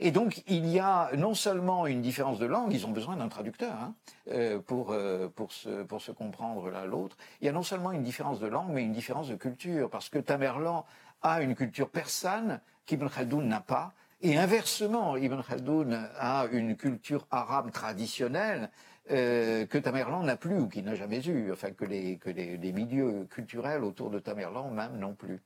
[0.00, 3.28] Et donc, il y a non seulement une différence de langue, ils ont besoin d'un
[3.28, 3.94] traducteur hein,
[4.30, 7.16] euh, pour, euh, pour, se, pour se comprendre l'un l'autre.
[7.40, 10.08] Il y a non seulement une différence de langue, mais une différence de culture, parce
[10.08, 10.84] que Tamerlan
[11.22, 13.92] a une culture persane qu'Ibn Khaldoun n'a pas.
[14.20, 18.70] Et inversement, Ibn Khaldoun a une culture arabe traditionnelle
[19.10, 22.56] euh, que Tamerlan n'a plus ou qu'il n'a jamais eu, enfin que les, que les,
[22.56, 25.42] les, milieux culturels autour de Tamerlan même non plus.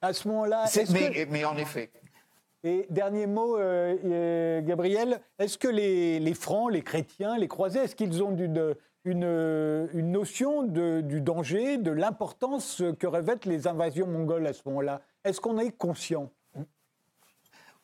[0.00, 1.90] À ce moment-là, mais, mais, en effet,
[2.64, 7.94] et dernier mot, euh, euh, Gabriel, est-ce que les, Francs, les chrétiens, les croisés, est-ce
[7.94, 8.74] qu'ils ont une,
[9.04, 15.02] une, notion du danger, de l'importance que revêtent les invasions mongoles à ce moment-là?
[15.24, 16.30] Est-ce qu'on est conscient?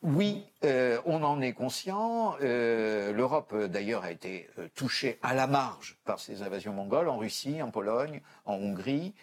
[0.05, 2.35] Oui, euh, on en est conscient.
[2.39, 7.71] L'Europe, d'ailleurs, a été touchée à la marge par ces invasions mongoles en Russie, en
[7.71, 9.13] Pologne, en Hongrie.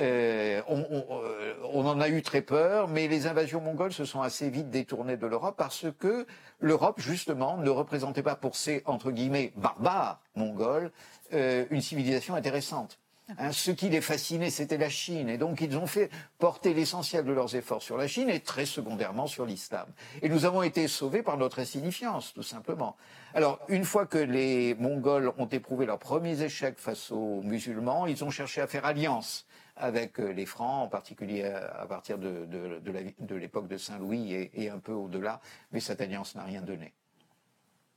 [0.00, 4.48] Euh, euh, on, en a eu très peur, mais les invasions mongoles se sont assez
[4.48, 6.26] vite détournées de l'Europe parce que
[6.60, 10.90] l'Europe, justement, ne représentait pas pour ces, entre guillemets, barbares mongols,
[11.34, 12.98] euh, une civilisation intéressante.
[13.38, 15.28] Hein, ce qui les fascinait, c'était la Chine.
[15.28, 18.66] Et donc, ils ont fait porter l'essentiel de leurs efforts sur la Chine et très
[18.66, 19.86] secondairement sur l'islam.
[20.22, 22.96] Et nous avons été sauvés par notre insignifiance, tout simplement.
[23.34, 28.24] Alors, une fois que les Mongols ont éprouvé leurs premiers échecs face aux musulmans, ils
[28.24, 33.68] ont cherché à faire alliance avec euh, les Francs, en particulier à partir de, l'époque
[33.68, 35.40] de Saint-Louis et, un peu au-delà,
[35.72, 36.92] mais cette alliance n'a rien donné.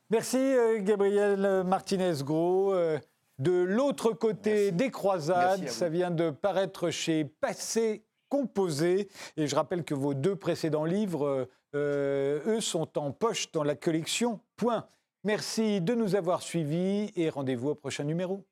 [0.09, 2.73] Merci euh, Gabriel Martinez-Gros.
[3.39, 9.09] Euh, de l'autre côté des croisades, ça vient de paraître chez Passé Composé.
[9.37, 14.39] Et je rappelle que vos deux précédents livres, eux, sont en poche dans la collection
[14.55, 14.87] Point.
[15.23, 18.45] Merci de nous avoir suivis et rendez-vous au prochain numéro.